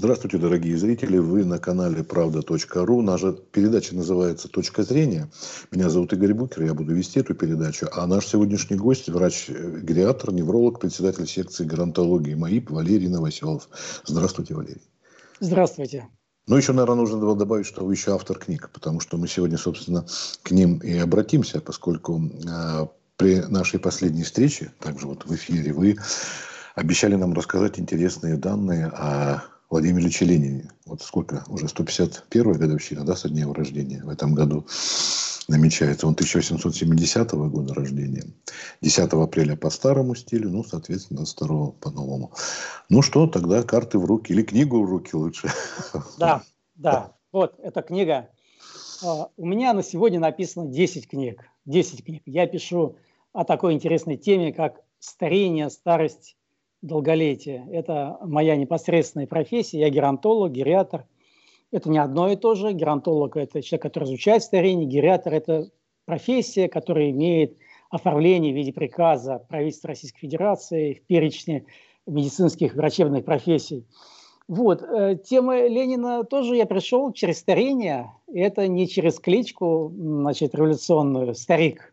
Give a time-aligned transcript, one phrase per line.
[0.00, 1.18] Здравствуйте, дорогие зрители.
[1.18, 3.02] Вы на канале правда.ру.
[3.02, 5.28] Наша передача называется «Точка зрения».
[5.70, 7.86] Меня зовут Игорь Букер, я буду вести эту передачу.
[7.92, 13.68] А наш сегодняшний гость– врач-гериатр, невролог, председатель секции геронтологии МАИП Валерий Новоселов.
[14.06, 14.80] Здравствуйте, Валерий.
[15.38, 16.08] Здравствуйте.
[16.46, 19.58] Ну, еще, наверное, нужно было добавить, что вы еще автор книг, потому что мы сегодня,
[19.58, 20.06] собственно,
[20.42, 22.86] к ним и обратимся, поскольку э,
[23.18, 25.98] при нашей последней встрече, также вот в эфире, вы
[26.74, 30.68] обещали нам рассказать интересные данные о Владимир Ильич Ленин.
[30.84, 31.44] Вот сколько?
[31.48, 34.66] Уже 151 годовщина, да, со дня его рождения в этом году
[35.46, 36.08] намечается.
[36.08, 38.24] Он 1870 года рождения.
[38.80, 42.32] 10 апреля по старому стилю, ну, соответственно, 22 по новому.
[42.88, 45.48] Ну что, тогда карты в руки или книгу в руки лучше?
[46.18, 46.42] Да,
[46.74, 47.12] да.
[47.30, 48.28] Вот, эта книга.
[49.04, 51.44] А, у меня на сегодня написано 10 книг.
[51.66, 52.22] 10 книг.
[52.26, 52.96] Я пишу
[53.32, 56.36] о такой интересной теме, как старение, старость
[56.82, 57.66] долголетие.
[57.72, 59.80] Это моя непосредственная профессия.
[59.80, 61.04] Я геронтолог, гериатр.
[61.70, 62.72] Это не одно и то же.
[62.72, 64.86] Геронтолог– это человек, который изучает старение.
[64.86, 65.70] Гериатр– это
[66.04, 67.56] профессия, которая имеет
[67.90, 71.66] оформление в виде приказа правительства Российской Федерации в перечне
[72.06, 73.86] медицинских врачебных профессий.
[74.48, 74.82] Вот.
[74.82, 78.12] Э, тема Ленина тоже я пришел через старение.
[78.32, 81.89] Это не через кличку, значит, революционную «старик»,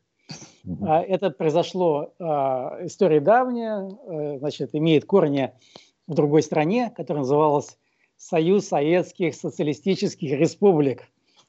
[0.65, 5.51] это произошло, а, история давняя, э, значит, имеет корни
[6.07, 7.77] в другой стране, которая называлась
[8.17, 11.03] Союз Советских Социалистических Республик.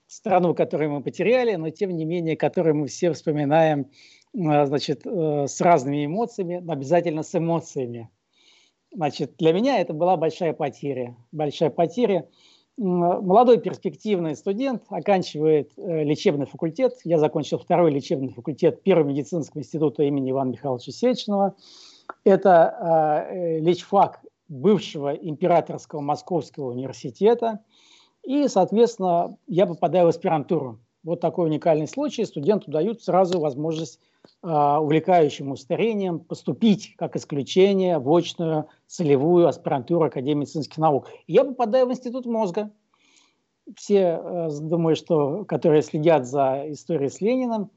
[0.06, 3.90] Страну, которую мы потеряли, но тем не менее, которую мы все вспоминаем
[4.36, 8.08] а, значит, э, с разными эмоциями, но обязательно с эмоциями.
[8.92, 11.16] Значит, для меня это была большая потеря.
[11.32, 12.28] Большая потеря–
[12.78, 16.94] молодой перспективный студент оканчивает э, лечебный факультет.
[17.04, 21.56] Я закончил второй лечебный факультет Первого медицинского института имени Ивана Михайловича Сеченова.
[22.24, 27.60] Это э, лечфак бывшего императорского Московского университета.
[28.22, 30.78] И, соответственно, я попадаю в аспирантуру.
[31.02, 32.24] Вот такой уникальный случай.
[32.24, 34.00] Студенту дают сразу возможность
[34.41, 41.09] а, увлекающим старением поступить как исключение в очную целевую аспирантуру Академии медицинских наук.
[41.26, 42.70] Я попадаю в Институт мозга.
[43.76, 47.70] Все, э, думаю, что, которые следят за историей с Лениным,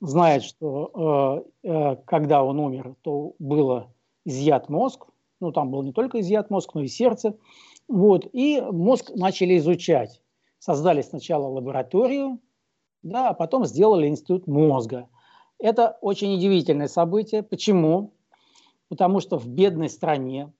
[0.00, 3.92] знают, что э, э, когда он умер, то было
[4.24, 5.06] изъят мозг.
[5.40, 7.36] Ну, там был не только изъят мозг, но и сердце.
[7.86, 8.28] Вот.
[8.32, 10.20] И мозг начали изучать.
[10.58, 12.40] Создали сначала лабораторию,
[13.04, 15.08] да, а потом сделали институт мозга–
[15.58, 17.42] это очень удивительное событие.
[17.42, 18.12] Почему?
[18.88, 20.52] Потому что в бедной стране,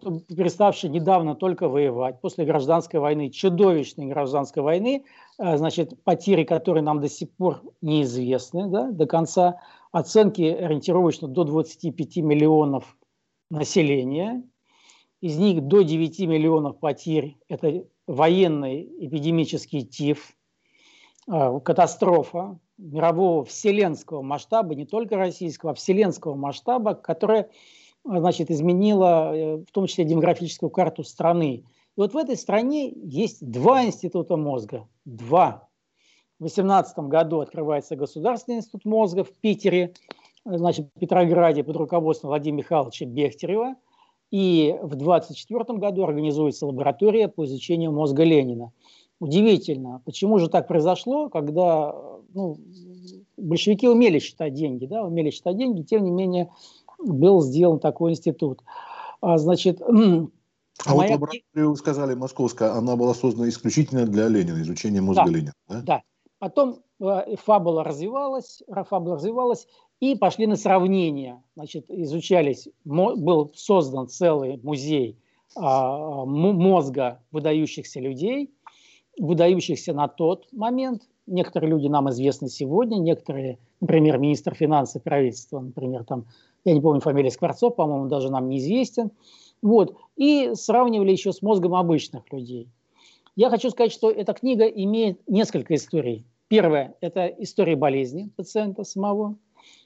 [0.00, 5.04] переставшей недавно только воевать, после гражданской войны, чудовищной гражданской войны,
[5.38, 9.60] э, значит, потери, которые нам до сих пор неизвестны да, до конца,
[9.92, 12.96] оценки ориентировочно до 25 миллионов
[13.50, 14.42] населения,
[15.20, 20.34] из них до 9 миллионов потерь– это военный эпидемический тиф,
[21.64, 27.50] катастрофа, мирового вселенского масштаба, не только российского, а вселенского масштаба, которая
[28.04, 31.64] значит, изменила э, в том числе демографическую карту страны.
[31.96, 34.88] И вот в этой стране есть два института мозга.
[35.04, 35.68] Два.
[36.38, 39.92] В 2018 году открывается Государственный институт мозга в Питере,
[40.44, 43.74] значит, в Петрограде под руководством Владимира Михайловича Бехтерева.
[44.30, 48.72] И в 2024 году организуется лаборатория по изучению мозга Ленина.
[49.20, 51.94] Удивительно, почему же так произошло, когда
[52.32, 52.56] ну,
[53.36, 56.50] большевики умели считать деньги, да, умели считать деньги, тем не менее
[56.98, 58.62] был сделан такой институт.
[59.20, 60.28] А, значит, а моя...
[60.86, 65.52] вот лаборатория, сказали, московская, она была создана исключительно для Ленина, изучения мозга да, Ленина.
[65.68, 65.82] Да?
[65.82, 66.02] да.
[66.38, 69.66] Потом э, фабула развивалась, фабула развивалась,
[70.00, 71.42] и пошли на сравнение.
[71.56, 75.18] Значит, изучались, был создан целый музей
[75.56, 78.50] а, мозга выдающихся людей–
[79.18, 81.02] выдающихся на тот момент.
[81.26, 86.26] Некоторые люди нам известны сегодня, некоторые, например, министр финансов правительства, например, там,
[86.64, 89.10] я не помню фамилия Скворцов, по-моему, даже нам неизвестен.
[89.62, 89.96] Вот.
[90.16, 92.68] И сравнивали еще с мозгом обычных людей.
[93.36, 96.26] Я хочу сказать, что эта книга имеет несколько историй.
[96.48, 99.36] Первое– это история болезни пациента самого.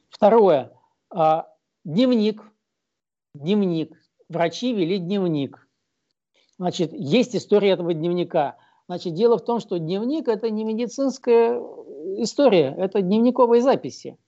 [0.08, 0.72] Второе
[1.10, 1.46] а,–
[1.84, 2.42] дневник.
[3.34, 3.92] Дневник.
[4.28, 5.68] Врачи вели дневник.
[6.58, 8.56] Значит, есть история этого дневника.
[8.86, 11.60] Значит, дело в том, что дневник– это не медицинская
[12.18, 14.18] история, это дневниковые записи.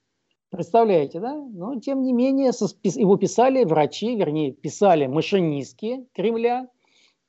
[0.51, 1.35] Представляете, да?
[1.35, 6.69] Но, тем не менее, его писали врачи, вернее, писали машинистки Кремля,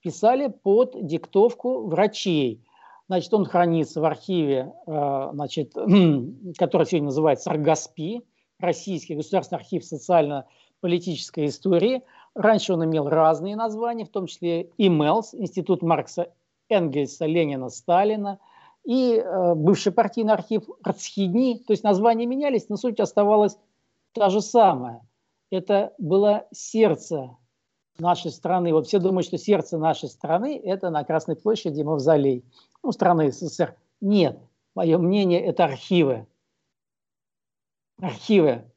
[0.02, 2.64] писали под диктовку врачей.
[3.08, 5.74] Значит, он хранится в архиве, э, значит,
[6.58, 8.22] который сегодня называется РГАСПИ,
[8.60, 12.04] Российский государственный архив социально-политической истории.
[12.34, 16.32] Раньше он имел разные названия, в том числе и МЭЛС, Институт Маркса,
[16.70, 18.40] Энгельса, Ленина, Сталина,
[18.84, 21.64] и э, бывший партийный архив Рацхидни.
[21.66, 23.58] То есть названия менялись, но суть оставалась
[24.14, 25.02] та же самая.
[25.50, 27.36] Это было сердце
[28.00, 28.74] нашей страны.
[28.74, 32.46] Вот все думают, что сердце нашей страны– это на Красной площади Мавзолей.
[32.84, 33.76] Ну, страны СССР.
[34.02, 34.40] Нет.
[34.76, 36.28] Мое мнение– это архивы.
[38.00, 38.72] Архивы.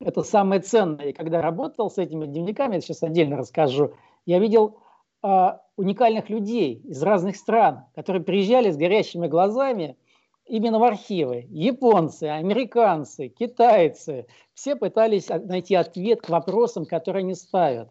[0.00, 1.06] Это самое ценное.
[1.06, 3.94] И когда работал с этими дневниками, я сейчас отдельно расскажу,
[4.26, 4.78] я видел
[5.22, 9.96] уникальных людей из разных стран, которые приезжали с горящими глазами
[10.46, 11.46] именно в архивы.
[11.50, 14.26] Японцы, американцы, китайцы.
[14.54, 17.90] Все пытались найти ответ к вопросам, которые они ставят.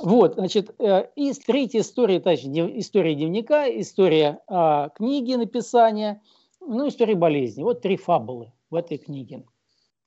[0.00, 6.22] Вот, значит, э, и третья история, точнее, история дневника, история э, книги написания,
[6.60, 7.62] ну, история болезни.
[7.62, 9.44] Вот три фабулы в этой книге.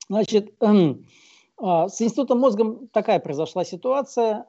[0.08, 0.66] Значит, э,
[1.60, 4.46] с институтом мозгом такая произошла ситуация.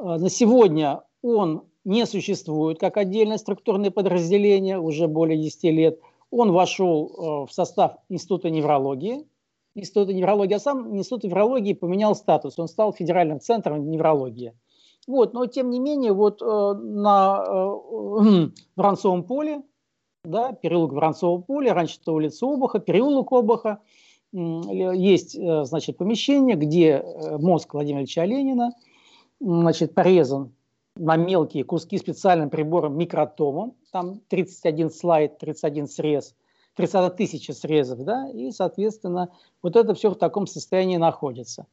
[0.00, 6.00] Э, на сегодня он не существует как отдельное структурное подразделение уже более 10 лет.
[6.30, 9.26] Он вошел э, в состав Института неврологии,
[9.74, 14.54] Института неврологии, а сам Институт неврологии поменял статус, он стал федеральным центром неврологии.
[15.06, 19.62] Вот, но тем не менее, вот э, на э, Воронцовом поле,
[20.24, 23.80] да, переулок Воронцового поля, раньше это улица Обуха, переулок Обуха,
[24.32, 27.02] э, есть, значит, помещение, где
[27.38, 28.72] мозг Владимира Ильича Ленина,
[29.40, 30.52] значит, порезан
[30.96, 36.34] на мелкие куски специальным прибором микротомом, там 31 слайд, 31 срез,
[36.76, 39.30] 30 тысяч срезов, да, и, соответственно,
[39.62, 41.66] вот это все в таком состоянии находится.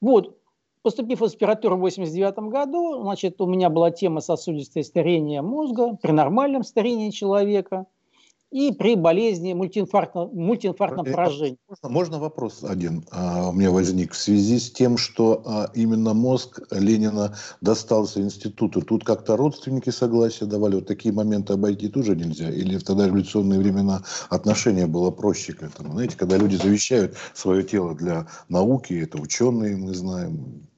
[0.00, 0.36] Вот,
[0.82, 6.12] поступив в аспиратуру в 89 году, значит, у меня была тема сосудистое старение мозга при
[6.12, 7.86] нормальном старении человека–
[8.54, 11.58] и при болезни мультиинфарктного, мультиинфарктном поражении.
[11.68, 16.14] Можно, можно вопрос один а, у меня возник в связи с тем, что а, именно
[16.14, 18.80] мозг Ленина достался институту.
[18.80, 20.76] Тут как-то родственники согласия давали.
[20.76, 22.48] Вот такие моменты обойти тоже нельзя?
[22.48, 25.94] Или в тогда революционные времена отношение было проще к этому?
[25.94, 30.68] Знаете, когда люди завещают свое тело для науки, это ученые, мы знаем,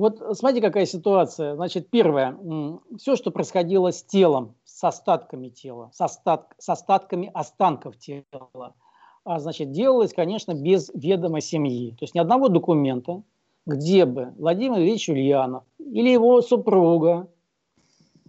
[0.00, 1.54] вот смотрите, какая ситуация.
[1.56, 2.38] Значит, первое,
[2.96, 8.74] все, что происходило с телом, с остатками тела, с, остат, с остатками останков тела,
[9.24, 11.90] а, значит, делалось, конечно, без ведома семьи.
[11.90, 13.22] То есть ни одного документа,
[13.66, 17.28] где бы Владимир Ильич Ульянов или его супруга,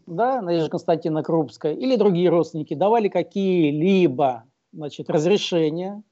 [0.06, 4.44] да, Надежда Константиновна Крупская, или другие родственники давали какие-либо
[4.74, 6.04] значит, разрешения,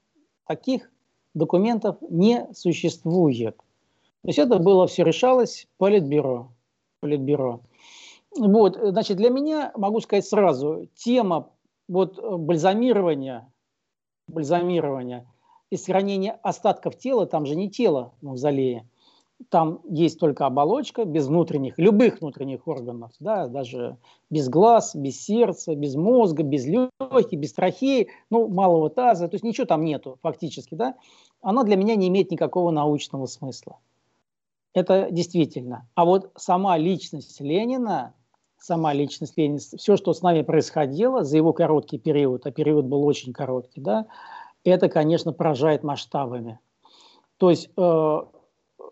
[0.46, 0.90] таких
[1.34, 3.58] документов не существует.
[4.22, 6.52] То есть это было все решалось политбюро.
[7.00, 7.60] политбюро.
[8.36, 11.50] Вот, значит, для меня, могу сказать сразу, тема
[11.88, 13.50] вот э, бальзамирования,
[14.28, 15.26] бальзамирования
[15.70, 18.86] и сохранения остатков тела, там же не тело в мавзолее,
[19.48, 23.96] там есть только оболочка без внутренних, любых внутренних органов, да, даже
[24.28, 29.44] без глаз, без сердца, без мозга, без легких, без трахеи, ну, малого таза, то есть
[29.44, 30.94] ничего там нету фактически, да,
[31.40, 33.78] она для меня не имеет никакого научного смысла.
[34.72, 35.88] Это действительно.
[35.94, 38.14] А вот сама личность Ленина,
[38.58, 43.04] сама личность Ленина, все, что с нами происходило за его короткий период, а период был
[43.04, 44.06] очень короткий, да,
[44.64, 46.60] это, конечно, поражает масштабами.
[47.38, 48.18] То есть э,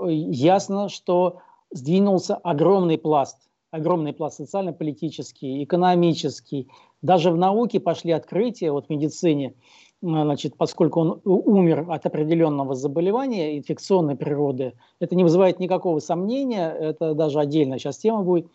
[0.07, 3.39] ясно, что сдвинулся огромный пласт,
[3.71, 6.69] огромный пласт социально-политический, экономический.
[7.03, 9.55] Даже в науке пошли открытия, вот в медицине,
[10.01, 17.15] значит, поскольку он умер от определенного заболевания инфекционной природы, это не вызывает никакого сомнения, это
[17.15, 18.49] даже отдельная сейчас тема будет,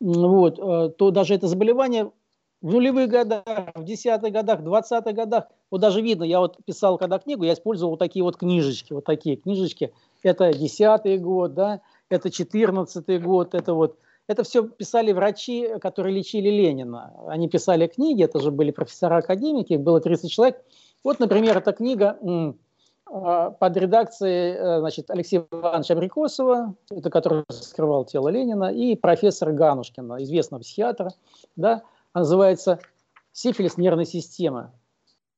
[0.00, 2.10] вот, э, то даже это заболевание
[2.60, 6.98] в нулевых годах, в десятых годах, в двадцатых годах, вот даже видно, я вот писал
[6.98, 11.80] когда книгу, я использовал вот такие вот книжечки, вот такие книжечки, это десятый год, да,
[12.08, 17.14] это четырнадцатый год, это вот, это все писали врачи, которые лечили Ленина.
[17.28, 20.62] Они писали книги, это же были профессора-академики, их было 30 человек,
[21.04, 22.18] вот, например, эта книга
[23.10, 29.52] а, под редакцией э, значит, Алексея Ивановича Абрикосова, это который скрывал тело Ленина, и профессора
[29.52, 31.12] Ганушкина, известного психиатра,
[31.56, 32.80] да, называется
[33.32, 34.72] «Сифилис нервной системы»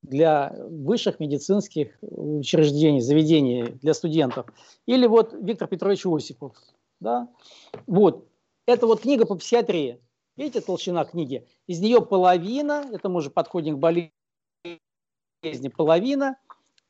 [0.03, 4.47] для высших медицинских учреждений, заведений для студентов.
[4.87, 6.57] Или вот Виктор Петрович Осипов.
[7.01, 7.29] Да?
[7.87, 8.27] Вот.
[8.67, 10.01] Это вот книга по психиатрии.
[10.37, 11.47] Видите, толщина книги?
[11.67, 14.11] Из нее половина, это мы уже подходим к болезни
[15.43, 16.37] болезни половина.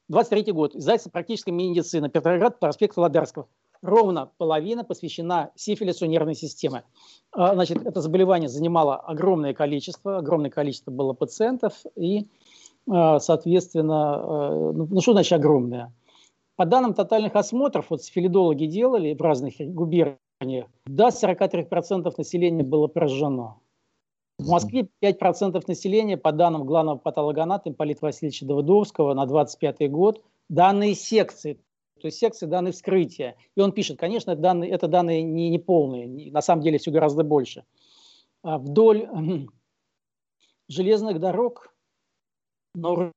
[0.09, 0.75] 23 год.
[0.75, 2.09] Издательство практической медицины.
[2.09, 3.47] Петроград, проспект Володарского.
[3.80, 6.83] Ровно половина посвящена сифилису нервной системы.
[7.33, 12.26] А, значит, это заболевание занимало огромное количество, огромное количество было пациентов, и,
[12.90, 15.95] а, соответственно, э, ну, ну что значит огромное?
[16.57, 23.57] По данным тотальных осмотров, вот филидологи делали в разных губерниях, до 43% населения было поражено.
[24.41, 30.95] В Москве 5% населения, по данным главного патологоната Ипполита Васильевича Давыдовского на 25 год, данные
[30.95, 31.61] секции,
[32.01, 33.37] то есть секции данные вскрытия.
[33.55, 37.23] И он пишет, конечно, данные, это данные не, не полные, на самом деле все гораздо
[37.23, 37.65] больше.
[38.43, 39.11] А вдоль
[40.69, 41.75] железных дорог
[42.75, 43.13] на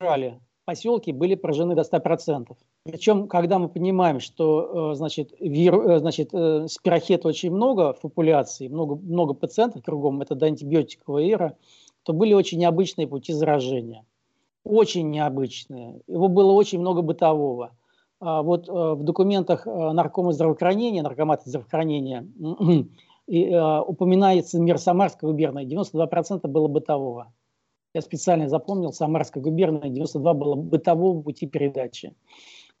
[0.00, 2.56] Урале поселки были поражены до 100%.
[2.88, 8.00] Причем, когда мы понимаем, что э, значит, виру, э, значит, э, спирохет очень много в
[8.00, 11.56] популяции, много, много пациентов кругом, это до антибиотиковая эра,
[12.02, 14.06] то были очень необычные пути заражения.
[14.64, 16.00] Очень необычные.
[16.06, 17.72] Его было очень много бытового.
[18.20, 22.26] А вот в документах наркома здравоохранения, наркомата здравоохранения
[23.28, 27.30] упоминается мир Самарской губернии, 92% было бытового.
[27.92, 32.14] Я специально запомнил, Самарская губерния, 92 было бытового пути передачи.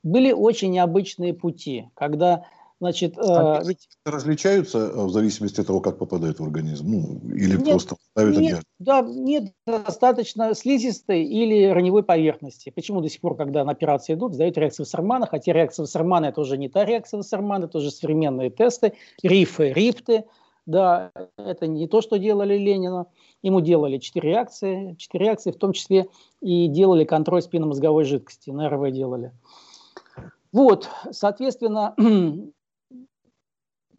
[0.02, 2.44] Были очень необычные пути, когда
[2.80, 3.88] Значит, э, ведь...
[4.04, 6.88] различаются э, в зависимости от того, как попадает в организм?
[6.88, 12.70] Ну, или нет, просто ставят нет, Да, нет, достаточно слизистой или раневой поверхности.
[12.70, 16.40] Почему до сих пор, когда на операции идут, сдают реакцию Вассермана, хотя реакция Вассермана это
[16.40, 18.92] уже не та реакция Вассермана, это уже современные тесты,
[19.24, 20.24] рифы, рифты,
[20.64, 23.06] да, это не то, что делали Ленина.
[23.42, 26.06] Ему делали четыре реакции, четыре реакции, в том числе
[26.40, 29.32] и делали контроль спинномозговой жидкости, НРВ делали.
[30.52, 31.94] Вот, соответственно,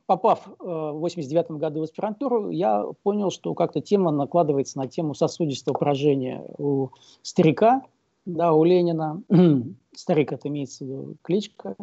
[0.06, 5.13] попав э, в 89 году в аспирантуру, я понял, что как-то тема накладывается на тему
[5.13, 6.89] сосудистого поражения у
[7.22, 7.84] старика,
[8.25, 9.22] да, у Ленина.
[9.96, 11.75] Старик это имеется в виду кличка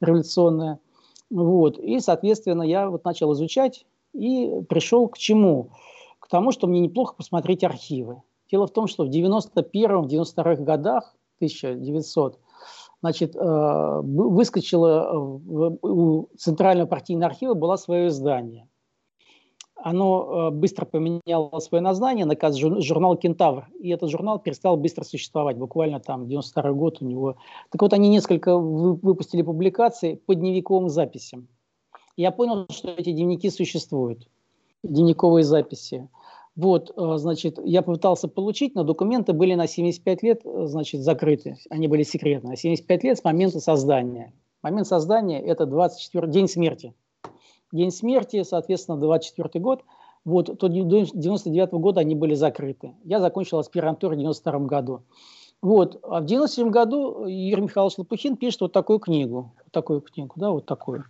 [0.00, 0.80] революционная.
[1.30, 1.78] Вот.
[1.78, 5.70] И, соответственно, я вот начал изучать и пришел к чему?
[6.18, 8.22] К тому, что мне неплохо посмотреть архивы.
[8.50, 12.38] Дело в том, что в 91-92 годах, 1900,
[13.00, 15.12] значит, э, выскочило
[15.82, 18.68] у Центрального партийного архива было свое издание.
[19.82, 22.36] Оно э, быстро поменяло свое название на
[22.80, 27.36] журнал «Кентавр», и этот журнал перестал быстро существовать, буквально там 92 год у него.
[27.70, 31.48] Так вот, они несколько выпустили публикаций по дневниковым записям
[32.20, 34.28] я понял, что эти дневники существуют,
[34.82, 36.08] дневниковые записи.
[36.56, 41.56] Вот, э, значит, я попытался получить, но документы были на 75 лет, э, значит, закрыты,
[41.70, 42.56] они были секретные.
[42.56, 44.32] 75 лет с момента создания.
[44.62, 46.94] Момент создания– это 24 день смерти.
[47.72, 49.84] День смерти, соответственно, 24 год.
[50.24, 52.94] Вот, то 99 -го года они были закрыты.
[53.04, 55.02] Я закончил аспирантуру в 92 году.
[55.62, 59.52] Вот, а в 97 году Юрий Михайлович Лопухин пишет вот такую книгу.
[59.58, 61.04] Вот такую книгу, да, вот такую.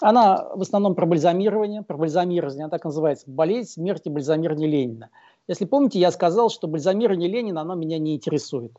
[0.00, 5.10] Она в основном про бальзамирование, про бальзамирование, она так называется, болезнь смерти бальзамирования Ленина.
[5.48, 8.72] Если помните, я сказал, что бальзамирование Ленина, оно меня не интересует.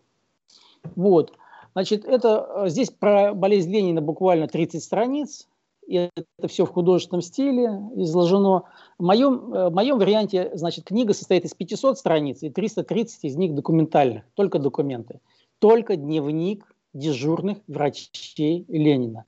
[0.96, 1.34] Вот.
[1.74, 5.48] Значит, это, э, здесь про болезнь Ленина буквально 30 страниц,
[5.88, 8.64] и это все в художественном стиле изложено.
[8.98, 13.36] В моем, э, в моем варианте, значит, книга состоит из 500 страниц, и 330 из
[13.36, 15.20] них документальных, только документы.
[15.60, 19.26] Только дневник дежурных врачей Ленина.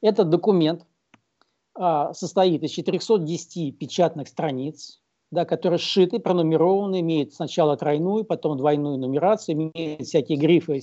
[0.00, 0.86] Этот документ
[1.74, 5.00] а, состоит из 410 печатных страниц,
[5.30, 10.80] да, которые сшиты, пронумерованы, имеют сначала тройную, потом двойную нумерацию, имеют всякие грифы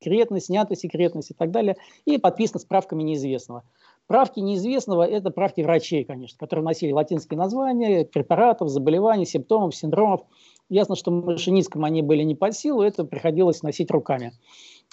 [0.00, 3.64] секретность, снятая секретность и так далее, и подписано справками неизвестного.
[4.08, 10.22] Правки неизвестного– это правки врачей, конечно, которые носили латинские названия, препаратов, заболеваний, симптомов, синдромов.
[10.68, 14.32] Ясно, что машинисткам они были не под силу, это приходилось носить руками.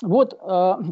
[0.03, 0.83] Вот э, в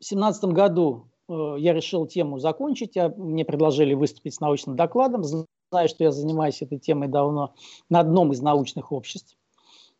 [0.00, 2.96] 2017 году Э, я решил тему закончить.
[2.96, 5.22] Я, мне предложили выступить с научным докладом.
[5.24, 7.54] Знаю, что я занимаюсь этой темой давно
[7.88, 9.36] на одном из научных обществ.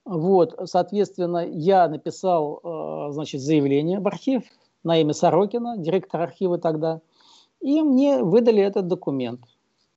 [0.04, 4.42] Вот, соответственно, я написал, э, значит, заявление в архив
[4.82, 7.00] на имя Сорокина, директор архива тогда,
[7.60, 9.40] и мне выдали этот документ.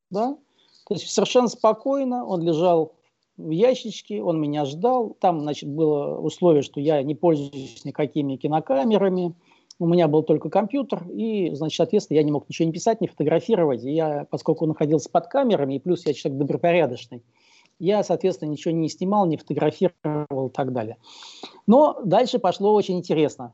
[0.10, 0.38] Да?
[0.88, 2.93] То есть совершенно спокойно он лежал
[3.38, 5.15] в ящичке, он меня ждал.
[5.20, 9.34] Там, значит, было условие, что я не пользуюсь никакими кинокамерами,
[9.79, 13.08] у меня был только компьютер, и, значит, соответственно, я не мог ничего не писать, не
[13.08, 13.84] фотографировать.
[13.84, 17.24] И я, поскольку находился под камерами, и плюс я человек добропорядочный,
[17.79, 20.98] я, соответственно, ничего не снимал, не фотографировал и так далее.
[21.65, 23.53] Но дальше пошло очень интересно.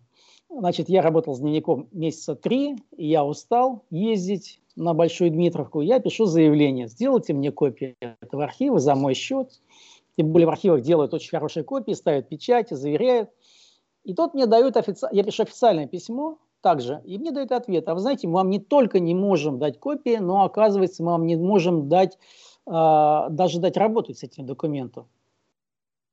[0.49, 5.81] Значит, я работал с дневником месяца три, и я устал ездить на Большую Дмитровку.
[5.81, 9.61] Я пишу заявление, сделайте мне копию этого архива за мой счет.
[10.17, 13.29] Тем более в архивах делают очень хорошие копии, ставят печати, заверяют.
[14.03, 17.87] И тот мне дают официально, я пишу официальное письмо также, и мне дают ответ.
[17.87, 21.27] А вы знаете, мы вам не только не можем дать копии, но оказывается, мы вам
[21.27, 22.17] не можем дать,
[22.65, 22.71] э,
[23.29, 25.07] даже дать работать с этим документом.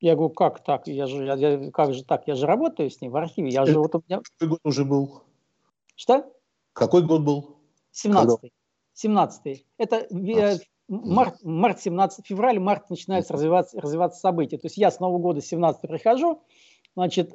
[0.00, 0.86] Я говорю, как так?
[0.86, 2.26] Я же, я, я, как же так?
[2.26, 3.48] Я же работаю с ним в архиве.
[3.48, 4.20] Я же вот у меня...
[4.38, 5.22] Какой год уже был?
[5.94, 6.30] Что?
[6.72, 7.56] Какой год был?
[7.94, 8.52] 17-й.
[8.92, 14.58] 17 Это э, март, март 17, февраль, март начинаются развиваться, развиваться события.
[14.58, 16.42] То есть я с Нового года 17 прихожу,
[16.94, 17.34] значит,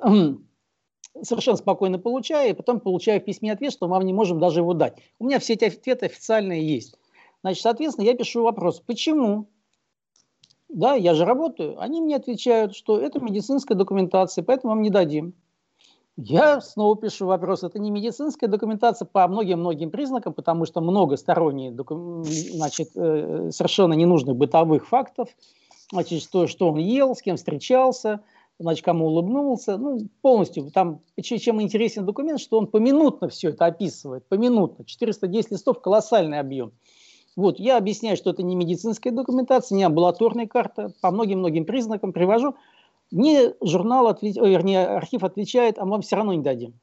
[1.21, 4.59] совершенно спокойно получаю, и потом получаю в письме ответ, что мы вам не можем даже
[4.59, 4.97] его дать.
[5.19, 6.97] У меня все эти ответы официальные есть.
[7.41, 9.47] Значит, соответственно, я пишу вопрос, почему?
[10.73, 11.79] Да, я же работаю.
[11.81, 15.33] Они мне отвечают, что это медицинская документация, поэтому вам не дадим.
[16.15, 17.63] Я снова пишу вопрос.
[17.63, 21.73] Это не медицинская документация по многим-многим признакам, потому что много сторонних,
[22.25, 25.29] значит, э, совершенно ненужных бытовых фактов.
[25.91, 28.21] Значит, что, что он ел, с кем встречался,
[28.59, 29.77] значит, кому улыбнулся.
[29.77, 30.71] Ну, полностью.
[30.71, 34.25] Там, чем интересен документ, что он поминутно все это описывает.
[34.27, 34.85] Поминутно.
[34.85, 36.71] 410 листов– колоссальный объем.
[37.35, 42.55] Вот, я объясняю, что это не медицинская документация, не амбулаторная карта, по многим-многим признакам привожу.
[43.09, 44.35] Мне журнал, ответ...
[44.35, 46.79] вернее, архив отвечает, а мы вам все равно не дадим.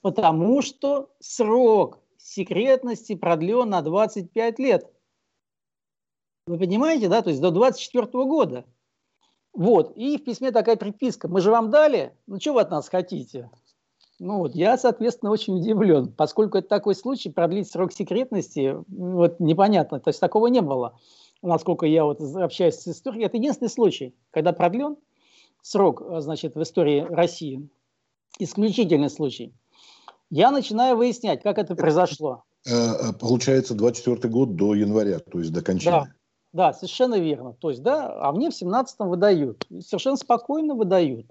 [0.00, 4.90] Потому что срок секретности продлен на 25 лет.
[6.46, 7.22] Вы понимаете, да?
[7.22, 8.64] То есть до 24 года.
[9.52, 9.96] Вот.
[9.96, 11.28] И в письме такая приписка.
[11.28, 13.50] Мы же вам дали, ну что вы от нас хотите?
[14.18, 20.00] Ну вот, я, соответственно, очень удивлен, поскольку это такой случай, продлить срок секретности, вот непонятно,
[20.00, 20.98] то есть такого не было,
[21.42, 23.24] насколько я вот общаюсь с историей.
[23.26, 24.96] Это единственный случай, когда продлен
[25.60, 27.68] срок, значит, в истории России,
[28.38, 29.52] исключительный случай.
[30.30, 32.44] Я начинаю выяснять, как это произошло.
[32.66, 35.92] Э, э, получается, 24 год до января, то есть до кончины.
[35.92, 36.06] Да,
[36.52, 37.52] да, совершенно верно.
[37.52, 39.66] То есть, да, а мне в 17-м выдают.
[39.80, 41.26] Совершенно спокойно выдают.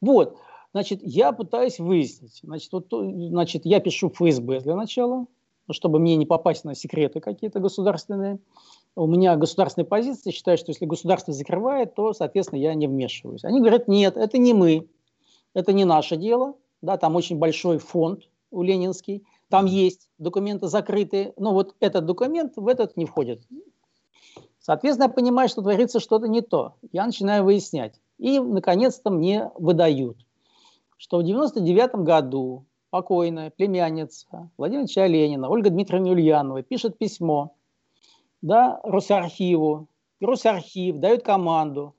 [0.00, 0.38] Вот.
[0.76, 2.40] Значит, я пытаюсь выяснить.
[2.42, 5.24] Значит, вот, значит, я пишу в ФСБ для начала,
[5.70, 8.40] чтобы мне не попасть на секреты какие-то государственные.
[8.94, 13.42] У меня государственная позиция, считаю, что если государство закрывает, то, соответственно, я не вмешиваюсь.
[13.42, 14.86] Они говорят, нет, это не мы,
[15.54, 16.56] это не наше дело.
[16.82, 22.52] Да, там очень большой фонд у Ленинский, там есть документы закрытые, но вот этот документ
[22.56, 23.40] в этот не входит.
[24.58, 26.74] Соответственно, я понимаю, что творится что-то не то.
[26.92, 27.98] Я начинаю выяснять.
[28.18, 30.25] И, наконец-то, мне выдают
[30.96, 37.54] что в 99 году покойная племянница Владимира Ильича Ленина, Ольга Дмитриевна Ульянова, пишет письмо
[38.42, 39.88] да, Росархиву.
[40.20, 41.94] И Росархив дает команду,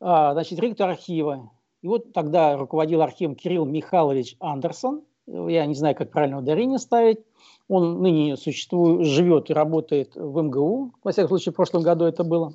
[0.00, 1.50] а, значит, ректор архива.
[1.80, 5.02] И вот тогда руководил архивом Кирилл Михайлович Андерсон.
[5.26, 7.20] Я не знаю, как правильно ударение ставить.
[7.68, 10.92] Он ныне существует, живет и работает в МГУ.
[11.02, 12.52] Во всяком случае, в прошлом году это было.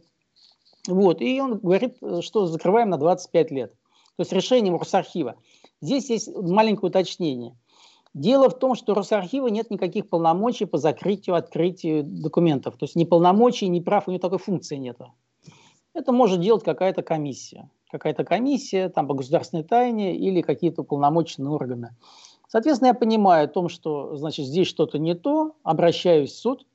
[0.88, 3.74] Вот, и он говорит, что закрываем на 25 лет
[4.18, 5.36] то есть решением Росархива.
[5.80, 7.56] Здесь есть маленькое уточнение.
[8.16, 12.76] Дело в том, что у Росархива нет никаких полномочий по закрытию, открытию документов.
[12.78, 14.98] То есть ни полномочий, ни прав, у него такой функции нет.
[15.94, 17.70] Это может делать какая-то комиссия.
[17.92, 21.96] Какая-то комиссия там, по государственной тайне или какие-то уполномоченные органы.
[22.48, 26.66] Соответственно, я понимаю о том, что значит, здесь что-то не то, обращаюсь в суд.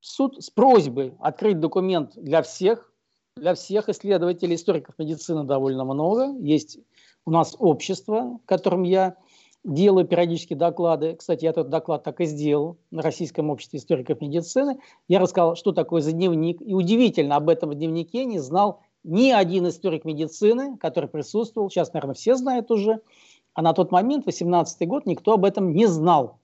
[0.00, 2.92] Суд с просьбой открыть документ для всех,
[3.36, 6.34] для всех исследователей, историков медицины довольно много.
[6.38, 6.78] Есть
[7.26, 9.16] у нас общество, в котором я
[9.64, 11.16] делаю периодически доклады.
[11.16, 14.78] Кстати, я этот доклад так и сделал на Российском обществе историков медицины.
[15.08, 16.60] Я рассказал, что такое за дневник.
[16.60, 21.70] И удивительно, об этом дневнике не знал ни один историк медицины, который присутствовал.
[21.70, 23.00] Сейчас, наверное, все знают уже.
[23.54, 26.38] А на тот момент, 18 год, никто об этом не знал.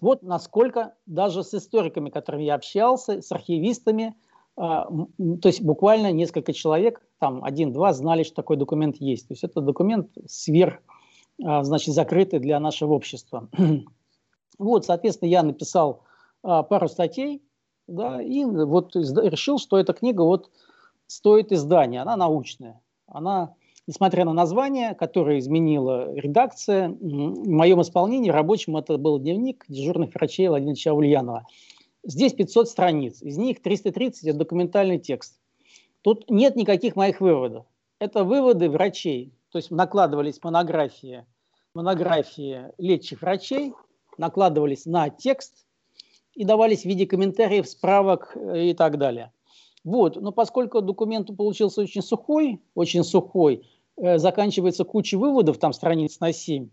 [0.00, 4.14] Вот насколько даже с историками, которыми я общался, с архивистами,
[4.60, 9.28] то есть буквально несколько человек, там один-два, знали, что такой документ есть.
[9.28, 10.80] То есть это документ сверх,
[11.42, 13.48] а, значит, закрытый для нашего общества.
[14.58, 16.02] Вот, соответственно, я написал
[16.42, 17.42] а, пару статей,
[17.86, 20.50] да, и вот решил, что эта книга вот
[21.06, 22.78] стоит издания, она научная.
[23.06, 23.54] Она,
[23.86, 30.48] несмотря на название, которое изменила редакция, в моем исполнении рабочим это был дневник дежурных врачей
[30.48, 31.46] Владимира Ульянова.
[32.02, 35.38] Здесь 500 страниц, из них 330– это документальный текст.
[36.02, 37.66] Тут нет никаких моих выводов.
[37.98, 39.34] Это выводы врачей.
[39.50, 41.26] То есть накладывались монографии,
[41.74, 43.74] монографии лечащих врачей,
[44.16, 45.66] накладывались на текст
[46.34, 49.32] и давались в виде комментариев, справок э, и так далее.
[49.84, 50.16] Вот.
[50.16, 56.32] Но поскольку документ получился очень сухой, очень сухой, э, заканчивается куча выводов, там страниц на
[56.32, 56.70] 7,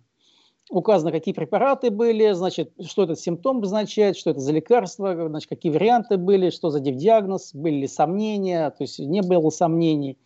[0.70, 5.72] указано, какие препараты были, значит, что этот симптом обозначает, что это за лекарство, значит, какие
[5.72, 10.18] варианты были, что за диагноз, были ли сомнения, то есть не было сомнений.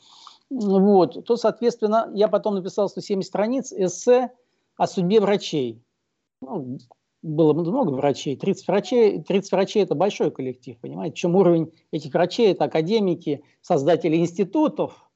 [0.50, 4.32] Вот, то, соответственно, я потом написал 170 страниц эссе
[4.76, 5.82] о судьбе врачей.
[6.42, 6.78] Ну,
[7.22, 11.16] было много врачей, 30 врачей, 30 врачей– это большой коллектив, понимаете?
[11.16, 15.08] Чем уровень этих врачей– это академики, создатели институтов,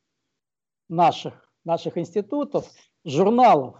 [0.87, 2.69] наших, наших институтов,
[3.03, 3.75] журналов,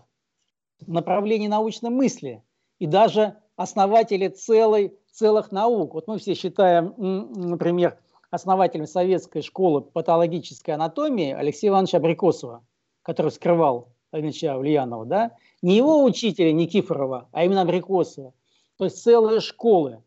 [0.85, 2.43] направлений научной мысли
[2.79, 5.93] и даже основатели целой, целых наук.
[5.93, 7.97] Вот мы все считаем, например,
[8.31, 12.65] основателем советской школы патологической анатомии Алексея Ивановича Абрикосова,
[13.01, 15.31] который скрывал Ильича Ульянова, да?
[15.61, 18.33] не его учителя Никифорова, а именно Абрикосова.
[18.77, 20.03] То есть целые школы.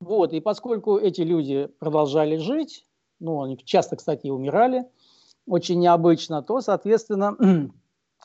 [0.00, 0.32] Вот.
[0.32, 2.86] И поскольку эти люди продолжали жить,
[3.20, 4.84] ну, они часто, кстати, и умирали,
[5.46, 7.36] очень необычно, то, соответственно,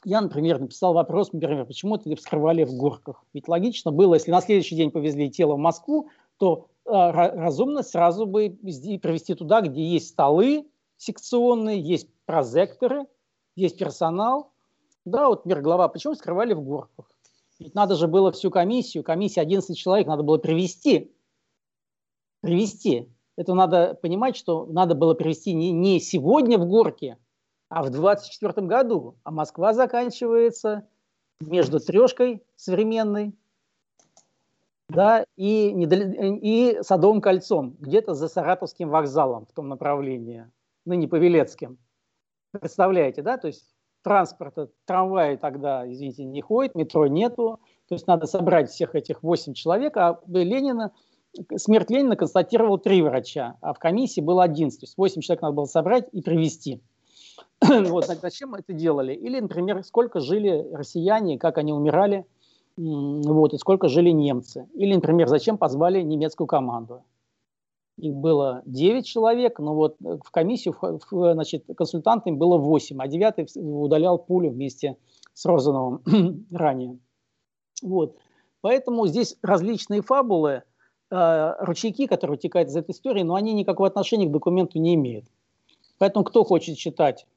[0.06, 3.24] я, например, написал вопрос, например, почему это вскрывали в горках.
[3.34, 8.26] Ведь логично было, если на следующий день повезли тело в Москву, то э, разумно сразу
[8.26, 13.08] бы привезти туда, где есть столы секционные, есть прозекторы,
[13.56, 14.52] есть персонал.
[15.06, 17.10] Да, вот мир-глава, почему скрывали в горках?
[17.58, 21.12] Ведь надо же было всю комиссию, комиссия 11 человек, надо было привести.
[22.42, 23.10] Привести.
[23.36, 27.18] Это надо понимать, что надо было привести не, не сегодня в горке,
[27.70, 29.16] а в 24 году.
[29.24, 30.88] А Москва заканчивается
[31.40, 33.34] между трешкой современной
[34.90, 40.50] да, и, и Садовым кольцом, где-то за Саратовским вокзалом в том направлении,
[40.86, 41.78] ныне Павелецким.
[42.52, 43.38] Представляете, да?
[43.38, 47.60] То есть транспорта, трамваи тогда, извините, не ходит, метро нету.
[47.88, 50.92] То есть надо собрать всех этих 8 человек, а Ленина,
[51.56, 54.80] смерть Ленина констатировал три врача, а в комиссии было 11.
[54.80, 56.82] То есть 8 человек надо было собрать и привести.
[57.62, 59.14] вот, зачем это делали?
[59.14, 62.26] Или, например, сколько жили россияне, как они умирали,
[62.78, 64.68] вот, и сколько жили немцы.
[64.74, 67.04] Или, например, зачем позвали немецкую команду.
[67.98, 70.76] Их было 9 человек, но вот в комиссию
[71.12, 74.96] значит, консультантами было 8, а 9 удалял пулю вместе
[75.34, 76.02] с Розановым
[76.52, 77.00] ранее.
[77.82, 78.16] Вот.
[78.62, 80.64] Поэтому здесь различные фабулы,
[81.12, 85.26] э, ручейки, которые вытекают из этой истории, но они никакого отношения к документу не имеют.
[86.00, 87.28] Поэтому кто хочет читать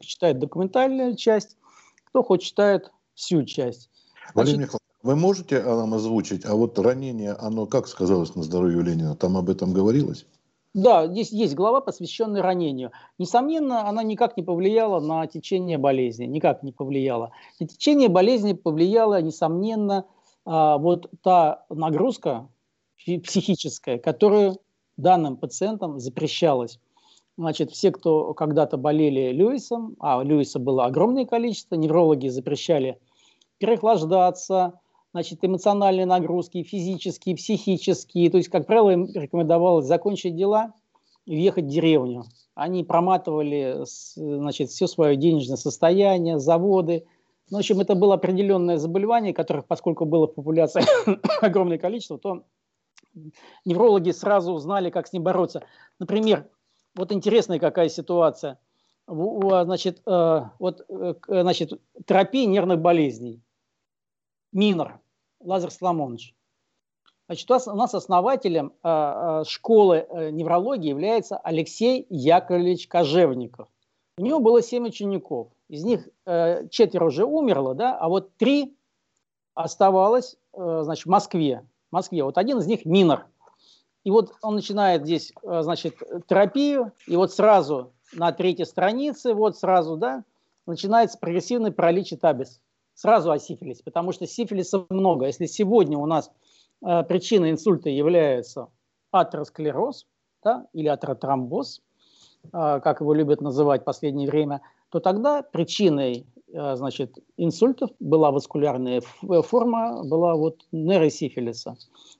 [0.00, 1.56] читает документальную часть,
[2.04, 3.90] кто хочет читает всю часть.
[4.34, 9.14] Владимир Значит, вы можете нам озвучить, а вот ранение, оно как сказалось на здоровье Ленина?
[9.14, 10.26] Там об этом говорилось?
[10.74, 12.92] Да, здесь есть глава, посвященная ранению.
[13.18, 17.32] Несомненно, она никак не повлияла на течение болезни, никак не повлияла.
[17.58, 20.04] На течение болезни повлияла, несомненно,
[20.44, 22.48] а, вот та нагрузка
[22.96, 24.60] психическая, которую
[24.98, 26.78] данным пациентам запрещалась.
[27.38, 32.98] Значит, все, кто когда-то болели Льюисом, а Льюиса было огромное количество, неврологи запрещали
[33.58, 34.80] переохлаждаться,
[35.12, 38.30] значит, эмоциональные нагрузки, физические, психические.
[38.30, 40.72] То есть, как правило, им рекомендовалось закончить дела
[41.26, 42.24] и въехать в деревню.
[42.54, 43.84] Они проматывали
[44.16, 47.06] значит, все свое денежное состояние, заводы.
[47.50, 50.82] Ну, в общем, это было определенное заболевание, которых, поскольку было в популяции
[51.44, 52.44] огромное количество, то
[53.64, 55.62] неврологи сразу узнали, как с ним бороться.
[55.98, 56.48] Например,
[56.96, 58.58] вот интересная какая ситуация.
[59.06, 63.40] Значит, э, вот, э, значит, терапия нервных болезней.
[64.52, 64.98] Минор,
[65.40, 66.34] Лазар Соломонович.
[67.28, 73.68] Значит, у нас основателем э, школы неврологии является Алексей Яковлевич Кожевников.
[74.18, 75.48] У него было семь учеников.
[75.68, 76.08] Из них
[76.70, 78.76] четверо уже умерло, да, а вот три
[79.54, 81.66] оставалось значит, в Москве.
[81.90, 82.22] В Москве.
[82.22, 83.26] Вот один из них Минор–
[84.06, 85.96] и вот он начинает здесь, э, значит,
[86.28, 90.22] терапию, и вот сразу на третьей странице, вот сразу, да,
[90.64, 92.60] начинается прогрессивный паралич и табис.
[92.94, 95.26] Сразу о сифилисе, потому что сифилиса много.
[95.26, 96.30] Если сегодня у нас
[96.86, 98.68] э, причиной инсульта является
[99.10, 100.06] атеросклероз
[100.44, 101.82] да, или атеротромбоз,
[102.44, 109.02] э, как его любят называть в последнее время, то тогда причиной значит, инсультов была васкулярная
[109.42, 111.76] форма, была вот нейросифилиса.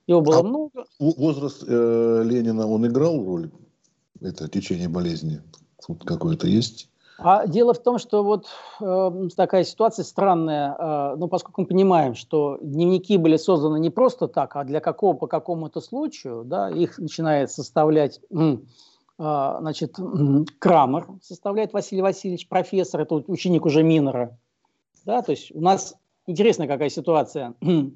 [0.07, 0.85] Его было а много.
[0.99, 3.51] Возраст э, Ленина, он играл роль?
[4.21, 5.41] Это течение болезни
[5.87, 6.89] тут какое-то есть?
[7.19, 8.47] А дело в том, что вот
[8.81, 14.29] э, такая ситуация странная, э, ну, поскольку мы понимаем, что дневники были созданы не просто
[14.29, 18.59] так, а для какого, по какому-то случаю, да, их начинает составлять, э,
[19.19, 19.97] значит,
[20.59, 24.39] Крамер, составляет Василий Васильевич, профессор, это ученик уже Минера,
[25.07, 25.95] да, то есть у нас
[26.27, 27.55] интересная какая ситуация.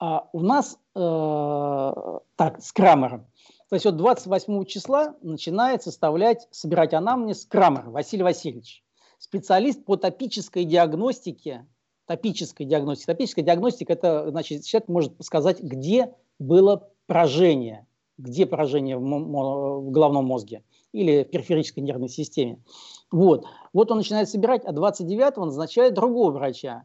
[0.00, 3.26] А у нас э, так, с Крамером.
[3.70, 8.84] То есть вот 28 числа начинает составлять, собирать анамнез Крамер Василий Васильевич.
[9.18, 11.66] Специалист по топической диагностике.
[12.06, 13.12] Топической диагностике.
[13.12, 17.86] Топическая диагностика– это, значит, человек может сказать, где было поражение,
[18.18, 22.62] где поражение в, в головном мозге или в периферической нервной системе.
[23.10, 23.46] Вот.
[23.72, 26.84] вот он начинает собирать, а 29-го назначает другого врача,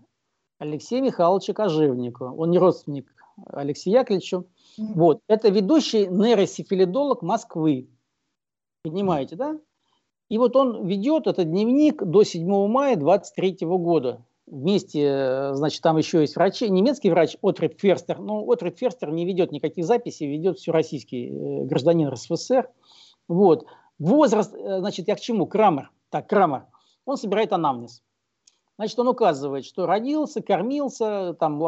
[0.60, 2.34] Алексея Михайловича Кожевникова.
[2.36, 3.12] Он не родственник
[3.48, 4.46] Алексею Яковлевичу.
[4.78, 5.22] Вот.
[5.28, 7.90] Это ведущий нейросифилидолог Москвы.
[8.84, 9.60] Понимаете, да?
[10.30, 14.26] И вот он ведет этот дневник до 7 мая 23 года.
[14.50, 18.20] Вместе, э, значит, там еще есть врачи, немецкий врач Отрид Ферстер.
[18.20, 22.68] Но Отрид Ферстер не ведет никаких записей, ведет все российский э, гражданин РСФСР.
[23.28, 23.66] Вот.
[24.00, 25.46] Возраст, э, значит, я к чему?
[25.46, 25.92] Крамер.
[26.10, 26.66] Так, Крамер.
[27.06, 28.02] Он собирает анамнез.
[28.80, 31.62] Значит, он указывает, что родился, кормился, там,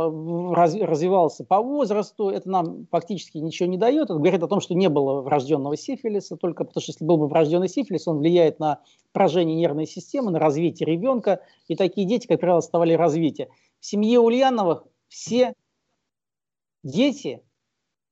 [0.53, 2.29] развивался по возрасту.
[2.29, 4.05] Это нам фактически ничего не дает.
[4.05, 7.27] Это говорит о том, что не было врожденного сифилиса, только потому что если был бы
[7.27, 8.79] врожденный сифилис, он влияет на
[9.11, 11.41] поражение нервной системы, на развитие ребенка.
[11.67, 13.49] И такие дети, как правило, оставали развитие.
[13.81, 15.53] В семье Ульяновых все
[16.81, 17.43] дети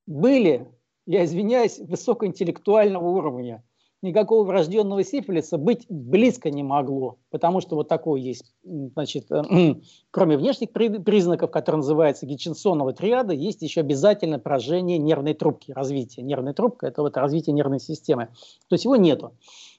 [0.07, 0.67] были,
[1.05, 3.63] я извиняюсь, высокоинтеллектуального уровня
[4.01, 9.75] никакого врожденного сифилиса быть близко не могло, потому что вот такой есть, значит, э,
[10.11, 16.25] кроме внешних признаков, которые называются Гитчинсонова триада, есть еще обязательно поражение нервной трубки, развитие.
[16.25, 18.27] Нервной трубки– это вот развитие нервной системы.
[18.67, 19.33] То есть его нету.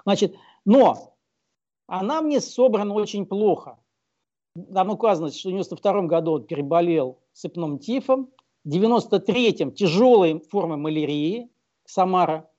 [0.05, 1.15] Значит, но
[1.87, 3.79] она мне собрана очень плохо.
[4.73, 8.31] Там указано, что в 92 году он переболел сыпным тифом,
[8.65, 11.51] в 93-м тяжелой формой малярии,
[11.87, 12.50] Самара,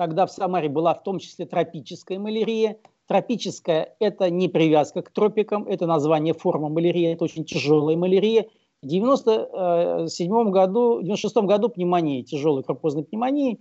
[0.00, 2.78] Тогда в Самаре была в том числе тропическая малярия.
[3.06, 8.46] Тропическая– это не привязка к тропикам, это название форма малярии, это очень тяжелая малярия.
[8.80, 13.60] В 1997 году, в 96 году пневмония, тяжелой крупозной пневмонии.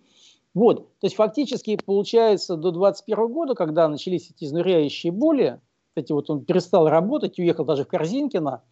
[0.53, 5.59] Вот, то есть фактически получается до 21 года, когда начались эти изнуряющие боли,
[5.95, 8.63] эти вот он перестал работать, уехал даже в Корзинкино,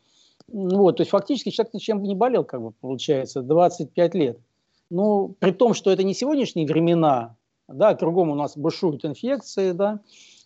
[0.47, 4.39] вот, то есть фактически человек ничем не болел, как бы получается, 25 лет.
[4.89, 7.35] Ну, при том, что это не сегодняшние времена,
[7.67, 10.01] да, кругом у нас бушуют инфекции, да,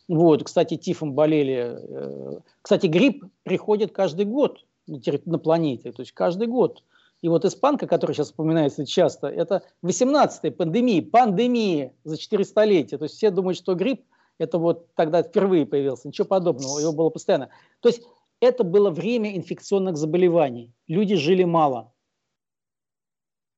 [0.07, 6.47] вот, кстати, тифом болели, э, кстати, грипп приходит каждый год на планете, то есть каждый
[6.47, 6.83] год.
[7.21, 12.97] И вот испанка, которая сейчас вспоминается часто, это 18-я пандемия, пандемия за 4 столетия.
[12.97, 14.01] То есть все думают, что грипп
[14.39, 16.07] это вот тогда впервые появился.
[16.07, 17.49] Ничего подобного, его было постоянно.
[17.79, 18.01] То есть
[18.39, 20.73] это было время инфекционных заболеваний.
[20.87, 21.93] Люди жили мало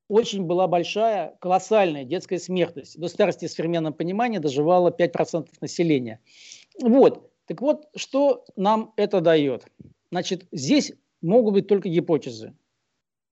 [0.07, 2.99] очень была большая, колоссальная детская смертность.
[2.99, 6.19] До старости с современного понимания доживало 5% населения.
[6.81, 7.29] Вот.
[7.45, 9.65] Так вот, что нам это дает?
[10.11, 12.53] Значит, здесь могут быть только гипотезы.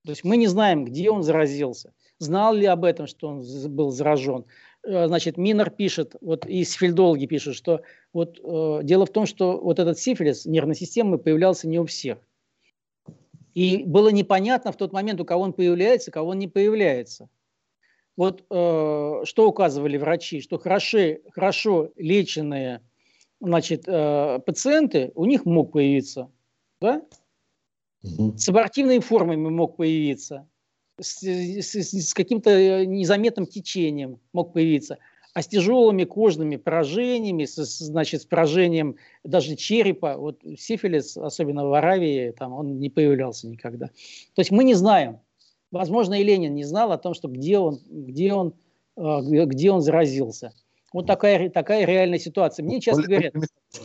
[0.05, 1.93] То есть мы не знаем, где он заразился.
[2.17, 4.45] Знал ли об этом, что он был заражен.
[4.83, 7.81] Э, значит, Минер пишет, вот и сфильдологи пишут, что
[8.13, 12.17] вот э, дело в том, что вот этот сифилис нервной системы появлялся не у всех.
[13.53, 17.29] И было непонятно в тот момент, у кого он появляется, у кого он не появляется.
[18.17, 22.81] Вот э, что указывали врачи, что хороши, хорошо леченные
[23.39, 26.29] значит, э, пациенты, у них мог появиться,
[26.79, 27.01] да?
[28.03, 28.37] Угу.
[28.37, 30.47] С абортивными формами мог появиться,
[30.99, 34.97] с, с, с каким-то незаметным течением мог появиться–
[35.33, 41.73] а с тяжелыми кожными поражениями, с, значит, с поражением даже черепа, вот сифилис, особенно в
[41.73, 43.87] Аравии, там он не появлялся никогда.
[43.87, 45.19] То есть мы не знаем.
[45.71, 48.53] Возможно, и Ленин не знал о том, что где он, где он,
[48.97, 50.51] э, где он заразился.
[50.91, 52.65] Вот такая, такая реальная ситуация.
[52.65, 53.33] Мне часто говорят...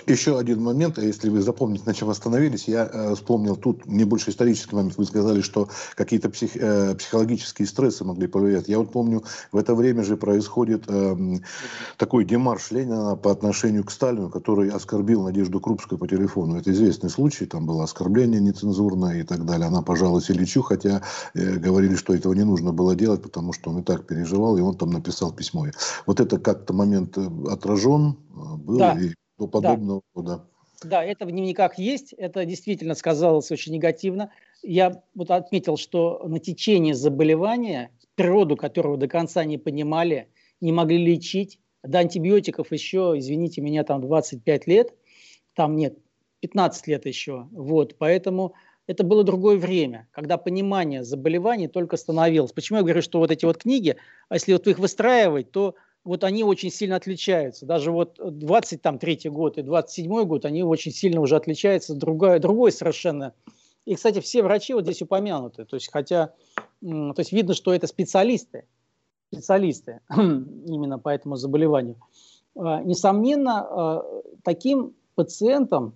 [0.06, 4.30] Еще один момент, если вы запомните, на чем остановились, я э, вспомнил тут не больше
[4.30, 4.96] исторический момент.
[4.96, 8.66] Вы сказали, что какие-то псих, э, психологические стрессы могли повлиять.
[8.66, 9.22] Я вот помню,
[9.52, 11.38] в это время же происходит э,
[11.98, 16.56] такой демарш Ленина по отношению к Сталину, который оскорбил Надежду Крупскую по телефону.
[16.56, 19.68] Это известный случай, там было оскорбление нецензурное и так далее.
[19.68, 21.02] Она пожаловалась Ильичу, хотя
[21.34, 24.60] э, говорили, что этого не нужно было делать, потому что он и так переживал, и
[24.60, 25.66] он там написал письмо.
[26.06, 28.78] Вот это как-то момент э, отражен э, был.
[28.78, 28.98] Да.
[29.00, 30.22] И до подобного да.
[30.22, 30.46] да.
[30.84, 34.30] Да, это в дневниках есть, это действительно сказалось очень негативно.
[34.62, 40.28] Я вот отметил, что на течение заболевания, природу которого до конца не понимали,
[40.60, 44.94] не могли лечить, до антибиотиков еще, извините меня, там 25 лет,
[45.54, 45.96] там нет,
[46.40, 47.48] 15 лет еще.
[47.52, 48.54] Вот, поэтому
[48.86, 52.52] это было другое время, когда понимание заболеваний только становилось.
[52.52, 53.96] Почему я говорю, что вот эти вот книги,
[54.28, 55.74] а если вот их выстраивать, то
[56.06, 57.66] вот они очень сильно отличаются.
[57.66, 63.34] Даже вот 23 год и 27 год, они очень сильно уже отличаются, другой, другой совершенно.
[63.84, 65.64] И, кстати, все врачи вот здесь упомянуты.
[65.64, 66.32] То есть, хотя,
[66.80, 68.66] то есть видно, что это специалисты,
[69.32, 71.96] специалисты именно по этому заболеванию.
[72.56, 75.94] А, несомненно, а, таким пациентам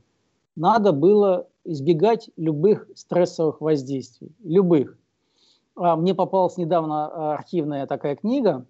[0.56, 4.98] надо было избегать любых стрессовых воздействий, любых.
[5.76, 8.66] А, мне попалась недавно архивная такая книга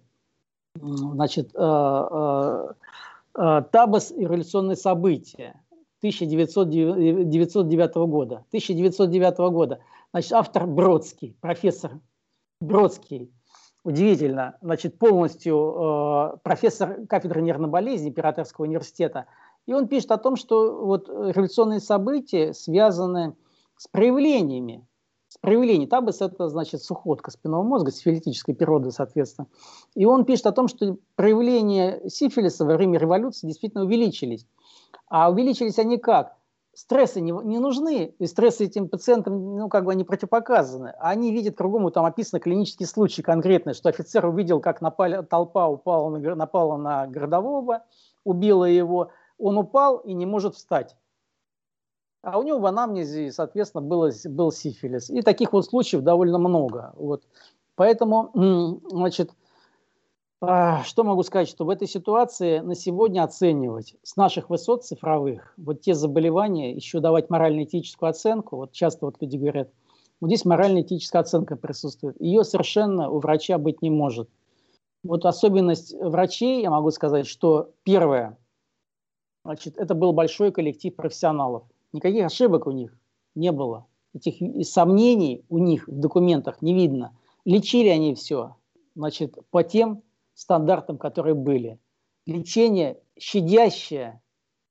[0.79, 2.67] значит, э, э,
[3.35, 5.61] э, Табас и революционные события
[5.99, 8.45] 1909 года.
[8.49, 9.79] 1909 года.
[10.11, 11.99] Значит, автор Бродский, профессор
[12.59, 13.31] Бродский.
[13.83, 19.25] удивительно, значит, полностью э, профессор кафедры нервной болезни Императорского университета,
[19.65, 23.35] и он пишет о том, что вот революционные события связаны
[23.77, 24.85] с проявлениями,
[25.41, 29.47] с проявлениями, табыс это значит сухотка спинного мозга, сифилитической природы, соответственно.
[29.95, 34.45] И он пишет о том, что проявления сифилиса во время революции действительно увеличились.
[35.07, 36.35] А увеличились они как?
[36.73, 40.93] стрессы не, не нужны, и стрессы этим пациентам, ну, как бы они противопоказаны.
[40.99, 46.09] Они видят кругом, там описаны клинические случаи конкретные, что офицер увидел, как напали, толпа упала
[46.09, 47.83] на, напала на городового,
[48.23, 50.95] убила его, он упал и не может встать.
[52.21, 55.09] А у него в анамнезе, соответственно, было, был сифилис.
[55.09, 56.93] И таких вот случаев довольно много.
[56.95, 57.23] Вот.
[57.75, 59.31] Поэтому, значит,
[60.43, 65.53] а, что могу сказать, что в этой ситуации на сегодня оценивать с наших высот цифровых
[65.57, 69.71] вот те заболевания, еще давать морально-этическую оценку, вот часто вот люди говорят,
[70.19, 74.29] вот здесь морально-этическая оценка присутствует, ее совершенно у врача быть не может.
[75.03, 78.37] Вот особенность врачей, я могу сказать, что первое,
[79.45, 81.63] значит, это был большой коллектив профессионалов.
[81.93, 82.97] Никаких ошибок у них
[83.35, 83.87] не было.
[84.13, 87.17] Этих сомнений у них в документах не видно.
[87.45, 88.55] Лечили они все,
[88.95, 91.79] значит, по тем стандартам, которые были.
[92.25, 94.21] Лечение щадящее,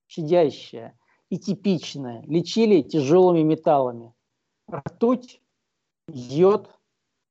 [0.06, 0.98] щадящее
[1.30, 2.22] и типичное.
[2.26, 4.14] Лечили тяжелыми металлами.
[4.70, 5.40] Ртуть,
[6.08, 6.70] йод,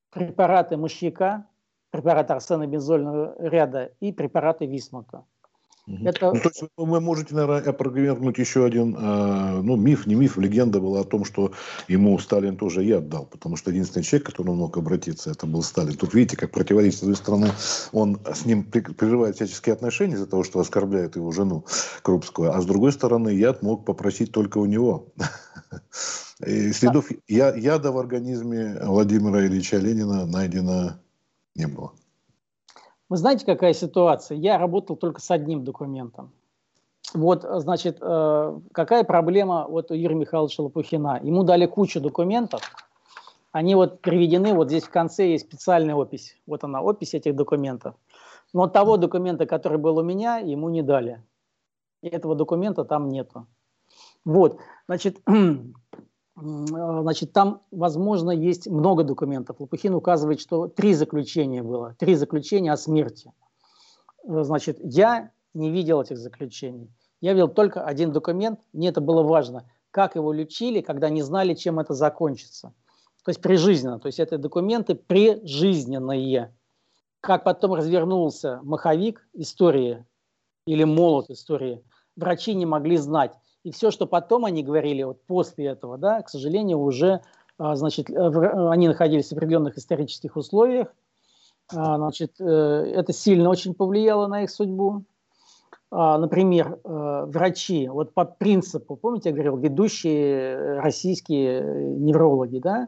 [0.09, 1.47] препараты мышьяка,
[1.91, 5.25] препараты арсенобензольного ряда и препараты висмута.
[6.03, 6.31] Это...
[6.31, 10.79] Ну, то есть вы можете, наверное, опровергнуть еще один, э, ну, миф, не миф, легенда
[10.79, 11.51] была о том, что
[11.87, 15.63] ему Сталин тоже яд дал, потому что единственный человек, к которому мог обратиться, это был
[15.63, 15.95] Сталин.
[15.95, 17.47] Тут видите, как противоречит, с одной стороны,
[17.91, 21.65] он с ним прерывает всяческие отношения из-за того, что оскорбляет его жену
[22.03, 25.07] Крупскую, а с другой стороны, яд мог попросить только у него.
[26.45, 30.99] И следов яда в организме Владимира Ильича Ленина найдено
[31.55, 31.93] не было.
[33.09, 34.37] Вы знаете, какая ситуация?
[34.37, 36.31] Я работал только с одним документом.
[37.13, 41.19] Вот, значит, э, какая проблема вот у Юрия Михайловича Лопухина?
[41.23, 42.61] Ему дали кучу документов,
[43.51, 46.37] они вот приведены, вот здесь в конце есть специальная опись.
[46.45, 47.95] Вот она, опись этих документов.
[48.53, 51.23] Но того документа, который был у меня, ему не дали.
[52.03, 53.47] Этого документа там нету.
[54.23, 55.31] Вот, значит, Э,
[56.41, 59.59] значит, там, возможно, есть много документов.
[59.59, 63.31] Лопухин указывает, что три заключения было, три заключения о смерти.
[64.23, 66.91] Э, значит, я не видел этих заключений.
[67.21, 71.53] Я видел только один документ, мне это было важно, как его лечили, когда не знали,
[71.53, 72.73] чем это закончится.
[73.25, 76.55] То есть прижизненно, то есть это документы прижизненные.
[77.19, 80.05] Как потом развернулся маховик истории
[80.65, 81.83] или молот истории,
[82.15, 83.33] врачи не могли знать.
[83.63, 87.21] И все, что потом они говорили, вот после этого, да, к сожалению, уже,
[87.57, 90.87] а, значит, э, они находились в определенных исторических условиях,
[91.75, 95.03] а, значит, э, это сильно очень повлияло на их судьбу.
[95.91, 102.87] А, например, э, врачи, вот по принципу, помните, я говорил, ведущие российские неврологи, да,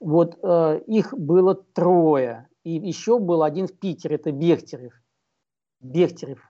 [0.00, 0.38] вот
[0.86, 4.92] их было трое, и еще был один в Питере, это Бехтерев.
[5.80, 6.40] Бехтерев.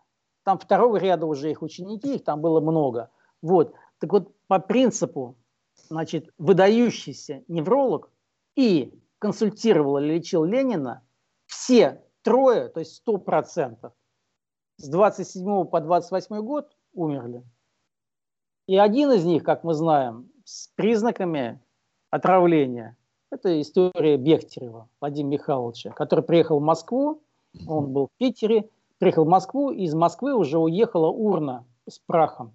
[0.44, 3.08] Там второго ряда уже их ученики, их там было много–
[3.42, 3.74] вот.
[3.98, 5.36] Так вот, по принципу,
[5.88, 8.10] значит, выдающийся невролог
[8.56, 11.02] и консультировал или лечил Ленина,
[11.46, 13.92] все трое, то есть 100%,
[14.76, 17.42] с 27 по 28 год умерли.
[18.66, 21.60] И один из них, как мы знаем, с признаками
[22.10, 22.96] отравления.
[23.30, 27.22] Это история Бехтерева Владимира Михайловича, который приехал в Москву,
[27.66, 32.54] он был в Питере, приехал в Москву, и из Москвы уже уехала урна с прахом.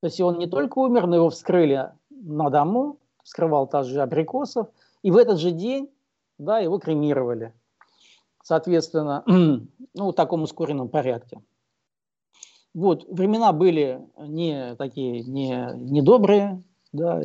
[0.00, 4.68] То есть он не только умер, но его вскрыли на дому, вскрывал также абрикосов,
[5.02, 5.90] и в этот же день
[6.38, 7.52] да, его кремировали.
[8.42, 11.42] Соответственно, ну, в таком ускоренном порядке.
[12.74, 17.20] Вот, времена были не такие, не, не добрые, да,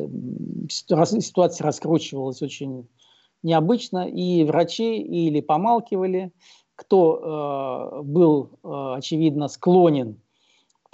[0.68, 2.88] ситуация раскручивалась очень
[3.42, 6.32] необычно, и врачи или помалкивали,
[6.74, 10.18] кто э, был, э, очевидно, склонен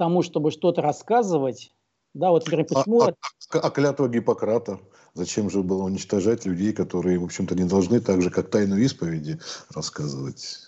[0.00, 1.74] тому, чтобы что-то рассказывать.
[2.14, 3.02] Да, вот, например, почему...
[3.02, 3.14] А,
[3.52, 4.80] а, а клятва Гиппократа?
[5.12, 9.38] Зачем же было уничтожать людей, которые, в общем-то, не должны так же, как тайну исповеди,
[9.74, 10.60] рассказывать?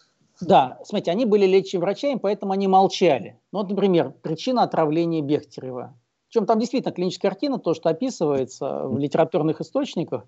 [0.43, 3.41] Да, смотрите, они были лечащими врачами, поэтому они молчали.
[3.53, 5.99] Ну, вот, например, причина отравления Бехтерева.
[6.28, 10.24] Причем там действительно клиническая картина, то, что описывается в литературных источниках.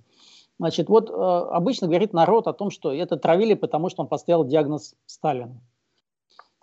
[0.59, 4.45] Значит, вот э, обычно говорит народ о том, что это травили, потому что он поставил
[4.45, 5.61] диагноз Сталину.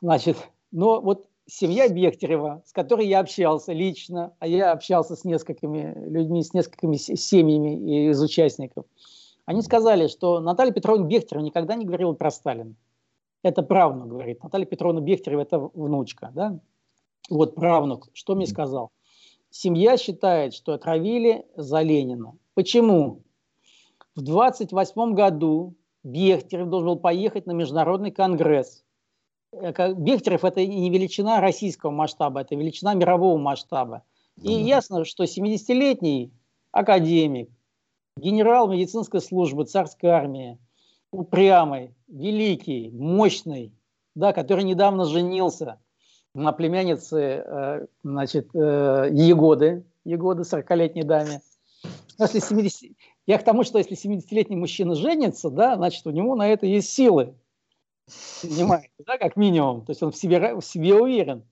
[0.02, 0.38] Значит,
[0.72, 6.44] но вот семья Бехтерева, с которой я общался лично, а я общался с несколькими людьми,
[6.44, 8.86] с несколькими семьями из участников,
[9.46, 12.74] Они сказали, что Наталья Петровна Бехтерева никогда не говорила про Сталина.
[13.44, 14.42] Это правнук, говорит.
[14.42, 16.32] Наталья Петровна Бехтерева– это внучка.
[16.34, 16.60] Да?
[17.30, 18.08] Вот правнук.
[18.14, 18.92] Что мне сказал?
[19.50, 22.38] Семья считает, что отравили за Ленина.
[22.54, 23.24] Почему?
[24.16, 28.84] В 28 году Бехтерев должен был поехать на международный конгресс.
[29.52, 34.04] Э, Бехтерев– это не величина российского масштаба, это величина мирового масштаба.
[34.42, 36.32] И ясно, что 70-летний
[36.72, 37.50] академик,
[38.18, 40.58] генерал медицинской службы царской армии,
[41.12, 43.74] упрямый, великий, мощный,
[44.16, 45.80] да, который недавно женился
[46.34, 51.42] на племяннице э, значит, э, Егоды, Егоды 40-летней даме.
[52.18, 52.92] Если 70...
[53.28, 56.90] Я к тому, что если 70-летний мужчина женится, да, значит, у него на это есть
[56.90, 57.36] силы.
[58.42, 59.86] Понимаете, да, как минимум.
[59.86, 61.44] То есть он в себе, в себе уверен.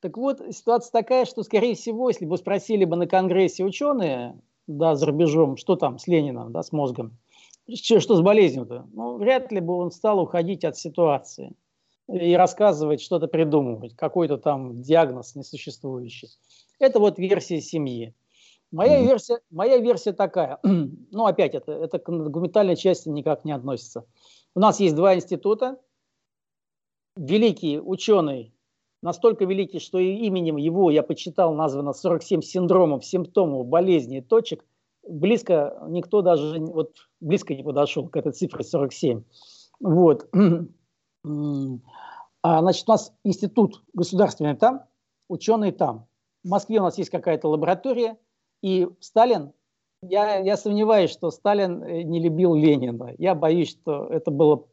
[0.00, 4.94] Так вот, ситуация такая, что, скорее всего, если бы спросили бы на Конгрессе ученые, да,
[4.94, 7.18] за рубежом, что там с Лениным, да, с мозгом,
[7.72, 11.54] что, что с болезнью-то, ну, вряд ли бы он стал уходить от ситуации
[12.08, 16.28] и рассказывать, что-то придумывать, какой-то там диагноз несуществующий.
[16.78, 18.14] Это вот версия семьи.
[18.72, 24.06] Моя версия, моя версия такая, ну опять это, это к документальной части никак не относится.
[24.54, 25.78] У нас есть два института.
[27.16, 28.54] Великий ученый,
[29.02, 34.64] настолько великий, что именем его я почитал, названо 47 синдромов, симптомов, болезней, точек.
[35.06, 39.24] Близко никто даже вот близко не подошел к этой цифре 47.
[39.80, 40.28] Вот.
[42.44, 44.86] А, значит, у нас институт государственный там,
[45.28, 46.08] ученые там.
[46.42, 48.18] В Москве у нас есть какая-то лаборатория,
[48.62, 49.52] и Сталин,
[50.02, 53.14] я, я сомневаюсь, что Сталин э, не любил Ленина.
[53.18, 54.66] Я боюсь, что это было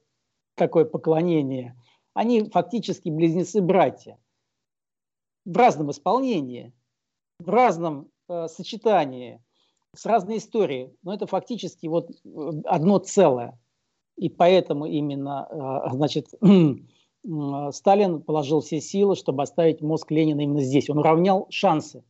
[0.56, 1.76] такое поклонение.
[2.20, 4.20] Они фактически близнецы-братья.
[5.46, 6.74] В разном исполнении,
[7.40, 9.42] в разном э, сочетании,
[9.96, 10.94] с разной историей.
[11.02, 12.16] Но это фактически вот э,
[12.66, 13.58] одно целое.
[14.18, 16.28] И поэтому именно, э, значит,
[17.72, 20.90] Сталин положил все силы, чтобы оставить мозг Ленина именно здесь.
[20.90, 22.04] Он уравнял шансы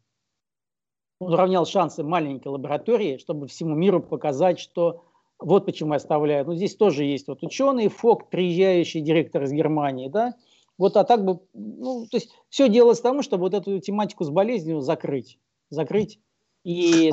[1.19, 5.03] он равнял шансы маленькой лаборатории, чтобы всему миру показать, что
[5.39, 6.45] вот почему я оставляю.
[6.45, 10.35] Ну, здесь тоже есть вот ученый, ФОК, приезжающий директор из Германии, да,
[10.77, 14.29] вот, а так бы, ну, то есть все делалось тому, чтобы вот эту тематику с
[14.29, 15.37] болезнью закрыть,
[15.69, 16.19] закрыть.
[16.63, 17.11] И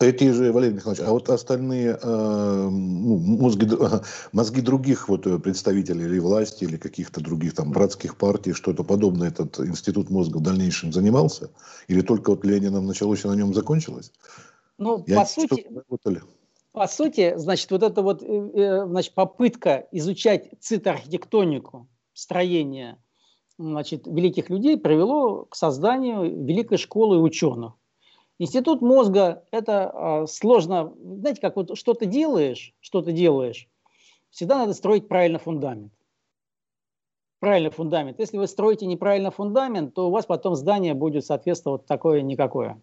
[0.00, 3.68] эти же, Валерий Михайлович, а вот остальные э, ну, мозги,
[4.32, 9.60] мозги других вот представителей или власти, или каких-то других там братских партий, что-то подобное этот
[9.60, 11.50] институт мозга в дальнейшем занимался?
[11.88, 14.12] Или только вот Лениным началось и на нем закончилось?
[14.78, 15.66] Ну, Я по сути,
[16.72, 23.02] по сути, значит, вот эта вот э, э, значит, попытка изучать цитоархитектонику строения
[23.58, 27.74] значит, великих людей привело к созданию великой школы ученых.
[28.38, 33.68] Институт мозга– это э, сложно, знаете, как вот что-то делаешь, что-то делаешь,
[34.30, 35.92] всегда надо строить правильно фундамент.
[37.40, 38.18] Правильно фундамент.
[38.18, 42.80] Если вы строите неправильно фундамент, то у вас потом здание будет соответствовать такое-никакое.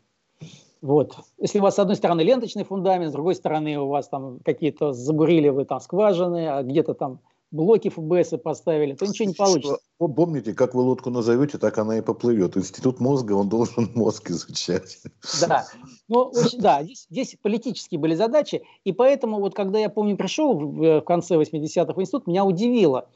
[0.82, 1.18] Вот.
[1.40, 4.94] Если у вас с одной стороны ленточный фундамент, с другой стороны у вас там какие-то
[4.94, 7.20] забурили вы там скважины, а где-то там
[7.52, 9.80] блоки ФБС поставили, то ничего не получится.
[9.98, 12.58] Помните, как вы лодку назовете, так она и поплывет.
[12.58, 15.00] Институт мозга, он должен мозг изучать.
[15.48, 15.66] Да,
[16.08, 21.00] ну, да здесь, здесь политические были задачи, и поэтому вот когда я помню, пришел в,
[21.00, 23.10] в конце 80-х в институт, меня удивило.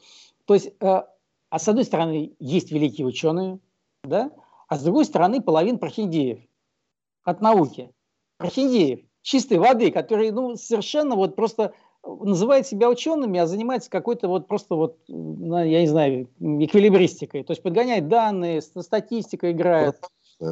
[0.46, 1.02] То есть, э,
[1.50, 3.58] а с одной стороны, есть великие ученые,
[4.02, 4.30] да,
[4.68, 6.38] а с другой стороны, половин прохиндеев
[7.24, 7.90] от науки.
[8.38, 11.72] Прохиндеев, чистой воды, которые ну, совершенно вот просто
[12.04, 17.44] называет себя учеными, а занимается какой-то вот просто вот, я не знаю, эквилибристикой.
[17.44, 20.00] То есть подгоняет данные, статистика играет.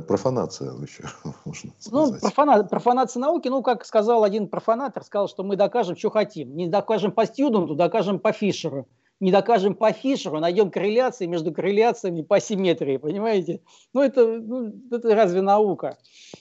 [0.07, 1.03] Профанация еще,
[1.45, 2.12] можно ну, сказать.
[2.14, 6.55] Ну, профана, профанация науки, ну, как сказал один профанатор, сказал, что мы докажем, что хотим.
[6.55, 8.87] Не докажем по студенту, докажем по Фишеру
[9.21, 13.61] не докажем по Фишеру, найдем корреляции между корреляциями по симметрии, понимаете?
[13.93, 15.99] Ну, это, ну, это разве наука?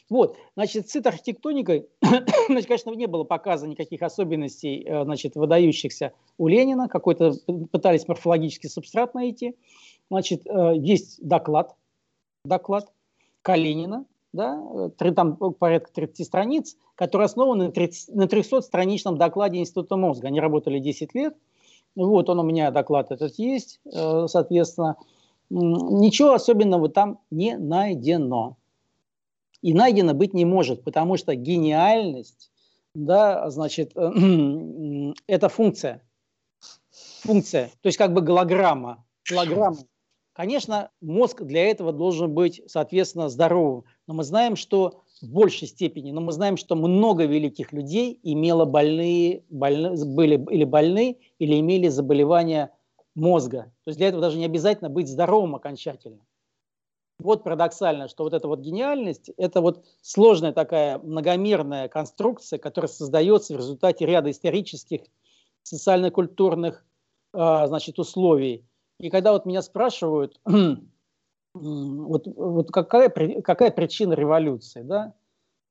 [0.10, 1.88] Вот, значит, с архитектоникой,
[2.48, 7.34] значит, конечно, не было показано никаких особенностей, э, значит, выдающихся у Ленина, какой-то
[7.72, 9.56] пытались морфологический субстрат найти.
[10.10, 11.76] Значит, э, есть доклад,
[12.46, 12.92] доклад
[13.42, 20.28] Калинина, да, там порядка 30 страниц, который основан на 300-страничном докладе Института мозга.
[20.28, 21.36] Они работали 10 лет–
[21.96, 24.98] вот он у меня доклад этот есть, э, соответственно.
[25.50, 28.58] Ничего особенного там не найдено.
[29.62, 32.52] И найдено быть не может, потому что гениальность,
[32.94, 33.94] да, значит,
[35.28, 36.04] это функция.
[37.22, 39.06] Функция, то есть как бы голограмма.
[39.30, 39.78] голограмма.
[40.34, 43.84] Конечно, мозг для этого должен быть, соответственно, здоровым.
[44.08, 48.66] Но мы знаем, что в большей степени, но мы знаем, что много великих людей имело
[48.66, 52.72] больные, больны, были или больны, или имели заболевания
[53.16, 53.72] мозга.
[53.84, 56.20] То есть для этого даже не обязательно быть здоровым окончательно.
[57.20, 63.54] Вот парадоксально, что вот эта вот гениальность– это вот сложная такая многомерная конструкция, которая создается
[63.54, 65.02] в результате ряда исторических,
[65.64, 66.86] социально-культурных
[67.34, 68.66] а, значит, условий.
[69.02, 70.40] И когда вот меня спрашивают,
[71.54, 75.14] вот, вот какая, какая причина революции, да?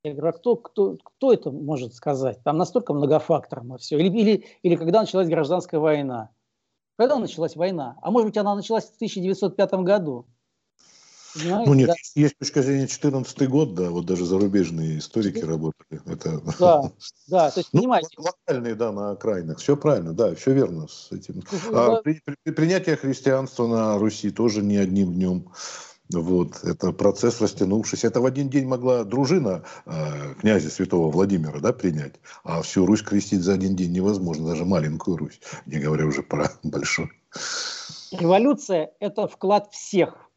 [0.04, 2.42] Я говорю, а кто, кто, кто это может сказать?
[2.44, 3.98] Там настолько многофакторно все.
[3.98, 6.30] Или, или, или когда началась гражданская война.
[6.96, 7.96] Когда началась война?
[8.02, 10.26] А может быть, она началась в 1905 году.
[11.38, 11.94] Понимаете, ну нет, да?
[12.14, 16.00] есть точка зрения 14 год, да, вот даже зарубежные историки работали.
[16.06, 16.40] Это...
[16.58, 16.82] Да,
[17.28, 18.08] да, то есть, ну, понимаете.
[18.16, 19.58] Локальные, да, на окраинах.
[19.58, 21.42] Все правильно, да, все верно с этим.
[21.72, 25.50] А, при, при, принятие христианства на Руси тоже не одним днем.
[26.10, 28.06] Вот, это процесс растянувшийся.
[28.06, 32.14] Это в один день могла дружина э, князя святого Владимира да, принять,
[32.44, 36.50] а всю Русь крестить за один день невозможно, даже маленькую Русь, не говоря уже про
[36.62, 37.10] большую.
[38.10, 40.27] Революция– это вклад всех,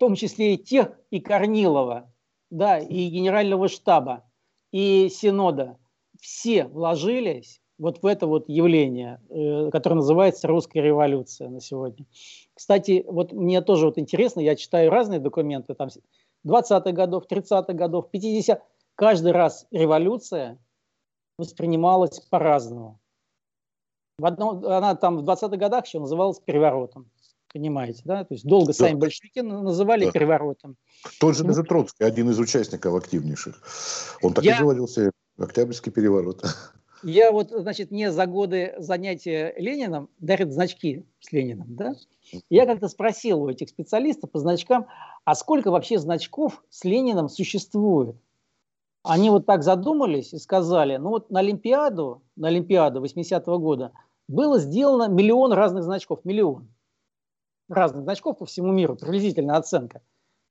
[0.00, 2.12] том числе и тех, и Корнилова,
[2.48, 4.24] да, и генерального штаба,
[4.72, 5.78] и Синода.
[6.20, 12.06] Все вложились вот в это вот явление, э, которое называется русская революция на сегодня.
[12.54, 15.88] Кстати, вот мне тоже вот интересно, я читаю разные документы, там
[16.46, 18.62] 20-х годов, 30-х годов, 50-х.
[18.94, 20.58] Каждый раз революция
[21.38, 23.00] воспринималась по-разному.
[24.18, 27.10] В одном, она там в 20-х годах еще называлась переворотом.
[27.52, 28.24] Понимаете, да?
[28.24, 28.98] То есть долго сами да.
[28.98, 30.12] большевики называли да.
[30.12, 30.76] переворотом.
[31.18, 33.60] Тот же даже Троцкий, один из участников активнейших.
[34.22, 34.56] Он так я...
[34.56, 36.44] и говорил себе, Октябрьский переворот.
[37.02, 41.94] Я вот, значит, мне за годы занятия Лениным дарят значки с Лениным, да?
[42.50, 44.86] Я как-то спросил у этих специалистов по значкам,
[45.24, 48.16] а сколько вообще значков с Лениным существует?
[49.02, 53.92] Они вот так задумались и сказали, ну вот на Олимпиаду, на Олимпиаду 80-го года
[54.28, 56.68] было сделано миллион разных значков, миллион
[57.70, 60.00] разных значков по всему миру, приблизительная оценка.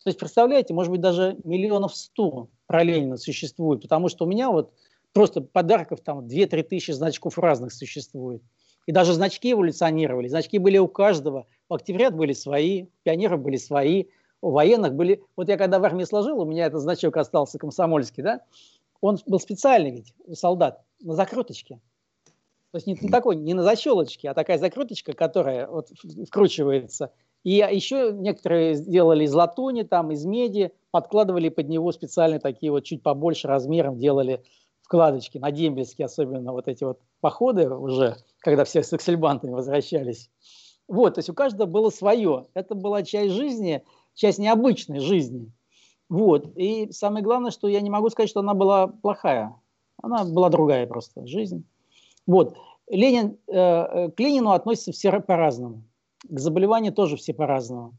[0.04, 4.72] То есть, представляете, может быть, даже миллионов сто Ленина существует, потому что у меня вот
[5.14, 8.42] просто подарков там 2-3 тысячи значков разных существует.
[8.86, 10.28] И даже значки эволюционировали.
[10.30, 11.48] Значки были у каждого.
[11.68, 14.06] У октябрят были свои, у пионеров были свои,
[14.42, 15.22] у военных были...
[15.36, 18.42] Вот я когда в армии сложил, у меня этот значок остался комсомольский, да?
[19.02, 21.80] Он был специальный ведь солдат, на закруточке.
[22.72, 25.90] То есть не, не такой, не на защелочке, а такая закруточка, которая вот
[26.28, 27.12] вкручивается.
[27.44, 32.84] И еще некоторые сделали из латуни, там, из меди, подкладывали под него специальные такие вот
[32.84, 34.44] чуть побольше размером, делали
[34.82, 40.30] вкладочки на дембельские, особенно вот эти вот походы уже, когда все с эксельбантами возвращались.
[40.88, 42.48] Вот, то есть у каждого было свое.
[42.56, 43.84] Это была часть жизни,
[44.16, 45.52] часть необычной жизни.
[46.10, 46.48] Вот.
[46.56, 49.56] И самое главное, что я не могу сказать, что она была плохая.
[50.02, 51.66] Она была другая просто жизнь.
[52.30, 52.56] Вот.
[52.88, 55.82] Ленин, э, э к Ленину относятся все по-разному.
[56.30, 57.94] К заболеванию тоже все по-разному.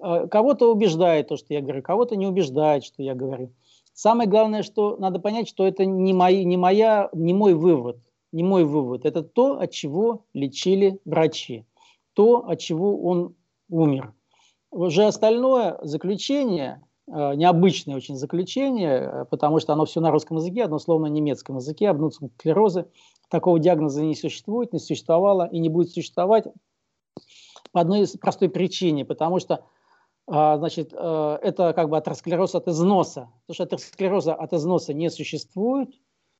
[0.00, 3.52] Э, кого-то убеждает то, что я говорю, кого-то не убеждает, что я говорю.
[3.92, 7.98] Самое главное, что надо понять, что это не, мои, не, моя, не мой вывод.
[8.32, 9.04] Не мой вывод.
[9.04, 11.66] Это то, от чего лечили врачи.
[12.14, 13.34] То, от чего он
[13.68, 14.14] умер.
[14.70, 20.78] Уже остальное заключение, необычное очень заключение, э, потому что оно все на русском языке, одно
[20.78, 22.86] слово на немецком языке, обнуцком склерозы.
[23.30, 26.44] Такого диагноза не существует, не существовало и не будет существовать
[27.72, 29.64] по одной простой причине, потому что
[30.26, 33.30] а, значит, э, это как бы атеросклероз от износа.
[33.46, 35.90] Потому что атеросклероза от износа не существует.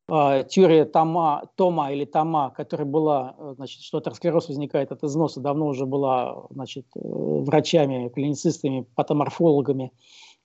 [0.08, 5.66] Теория Тома, Тома или Тома, которая была, э, значит, что атеросклероз возникает от износа, давно
[5.66, 9.92] уже была значит, э, врачами, клиницистами, патоморфологами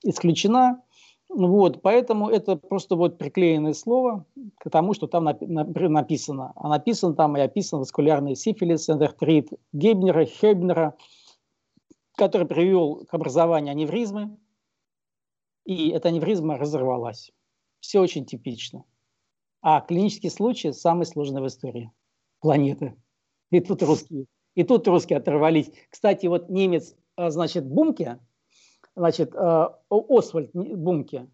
[0.03, 0.81] исключена.
[1.29, 4.25] Вот, поэтому это просто вот приклеенное слово
[4.59, 6.53] к тому, что там написано.
[6.55, 10.95] А написано там и описан васкулярный сифилис, эндертрит Гебнера, Хебнера–
[12.15, 14.37] который привел к образованию аневризмы,
[15.65, 17.31] и эта аневризма разорвалась.
[17.79, 18.85] Все очень типично.
[19.61, 21.91] А клинический случай самый сложный в истории
[22.39, 22.95] планеты.
[23.49, 24.25] И тут русские,
[24.55, 25.71] и тут русские оторвались.
[25.89, 28.19] Кстати, вот немец, а, значит, Бумке,
[28.95, 31.29] значит, а, Освальд Бумке,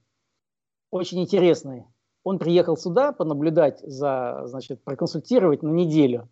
[0.91, 1.85] очень интересный.
[2.23, 6.29] Он приехал сюда понаблюдать за, значит, проконсультировать на неделю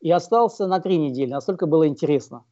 [0.00, 1.30] и остался на три недели.
[1.30, 2.44] Настолько было интересно.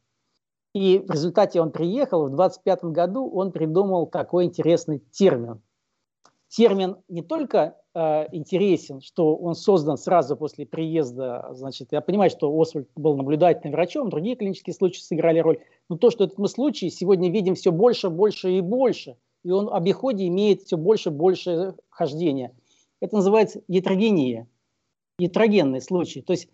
[0.73, 5.61] И в результате он приехал, в 25 году он придумал такой интересный термин.
[6.49, 12.49] Термин не только э, интересен, что он создан сразу после приезда, значит, я понимаю, что
[12.59, 16.89] Освальд был наблюдательным врачом, другие клинические случаи сыграли роль, но то, что этот мы случай
[16.89, 21.75] сегодня видим все больше, больше и больше, и он в обиходе имеет все больше, больше
[21.89, 22.53] вхождения.
[23.01, 24.47] Это называется ятрогения,
[25.19, 26.21] ятрогенный случай.
[26.21, 26.47] То есть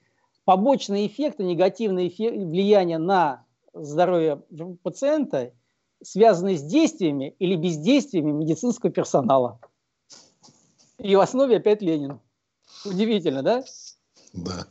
[0.43, 4.41] побочные эффекты, негативные эффекты, влияния на здоровье
[4.81, 5.53] пациента,
[6.01, 9.59] связанные с действиями или бездействиями медицинского персонала.
[10.99, 12.19] И в основе опять Ленин.
[12.85, 13.63] Удивительно, да?
[14.33, 14.65] Да.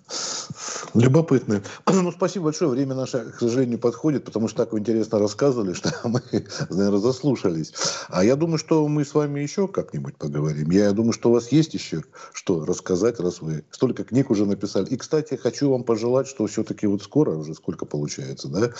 [0.95, 1.63] Любопытно.
[1.87, 2.71] Ну, спасибо большое.
[2.71, 6.21] Время наше, к сожалению, подходит, потому что так вы интересно рассказывали, что мы,
[6.69, 7.73] наверное, заслушались.
[8.09, 10.71] А я думаю, что мы с вами еще как-нибудь поговорим.
[10.71, 12.03] Я думаю, что у вас есть еще
[12.33, 14.87] что рассказать, раз вы столько книг уже написали.
[14.87, 18.73] И, кстати, хочу вам пожелать, что все-таки вот скоро, уже сколько получается, да,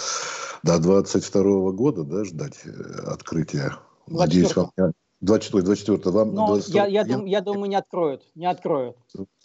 [0.63, 2.71] до 22 года, да, ждать э,
[3.07, 3.79] открытия.
[4.07, 4.73] Надеюсь, вам
[5.23, 8.25] 24 24 вам Но 22 я, я, дум, я думаю, не откроют.
[8.35, 8.97] Не откроют.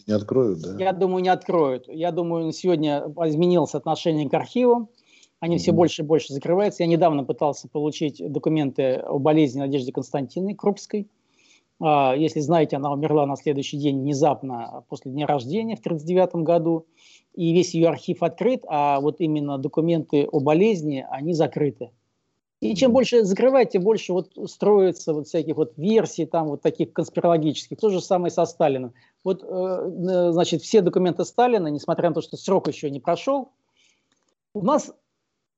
[0.06, 0.76] Не откроют, да?
[0.78, 1.88] Я думаю, не откроют.
[1.88, 4.88] Я думаю, сегодня изменилось отношение к архивам.
[5.38, 5.58] Они mm-hmm.
[5.58, 6.82] все больше и больше закрываются.
[6.82, 11.08] Я недавно пытался получить документы о болезни Надежды Константиновны Крупской.
[11.80, 16.86] А, если знаете, она умерла на следующий день внезапно после дня рождения в 1939 году.
[17.34, 21.90] И весь ее архив открыт, а вот именно документы о болезни, они закрыты.
[22.60, 26.92] И чем больше закрывать, тем больше вот строится вот всяких вот версий, там вот таких
[26.92, 27.78] конспирологических.
[27.78, 28.94] То же самое со Сталином.
[29.22, 33.50] Вот, э, значит, все документы Сталина, несмотря на то, что срок еще не прошел,
[34.54, 34.92] у нас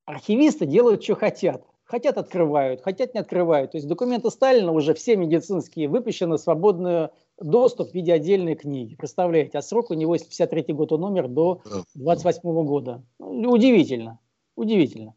[0.05, 1.63] архивисты делают, что хотят.
[1.83, 3.71] Хотят открывают, хотят не открывают.
[3.71, 8.95] То есть документы Сталина уже все медицинские выпущены свободный доступ в виде отдельной книги.
[8.95, 11.61] Представляете, а срок у него, если 53 год он умер, до
[11.95, 13.03] 28 года.
[13.19, 14.19] Удивительно,
[14.55, 15.15] удивительно.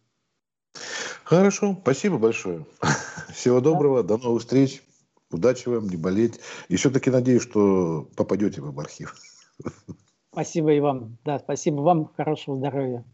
[1.25, 2.66] Хорошо, спасибо большое.
[3.35, 4.83] Всего доброго, до новых встреч.
[5.31, 6.39] Удачи вам, не болеть.
[6.68, 9.16] И все-таки надеюсь, что попадете вы в архив.
[10.33, 11.16] Спасибо и вам.
[11.25, 12.11] Да, спасибо вам.
[12.16, 13.05] Хорошего здоровья.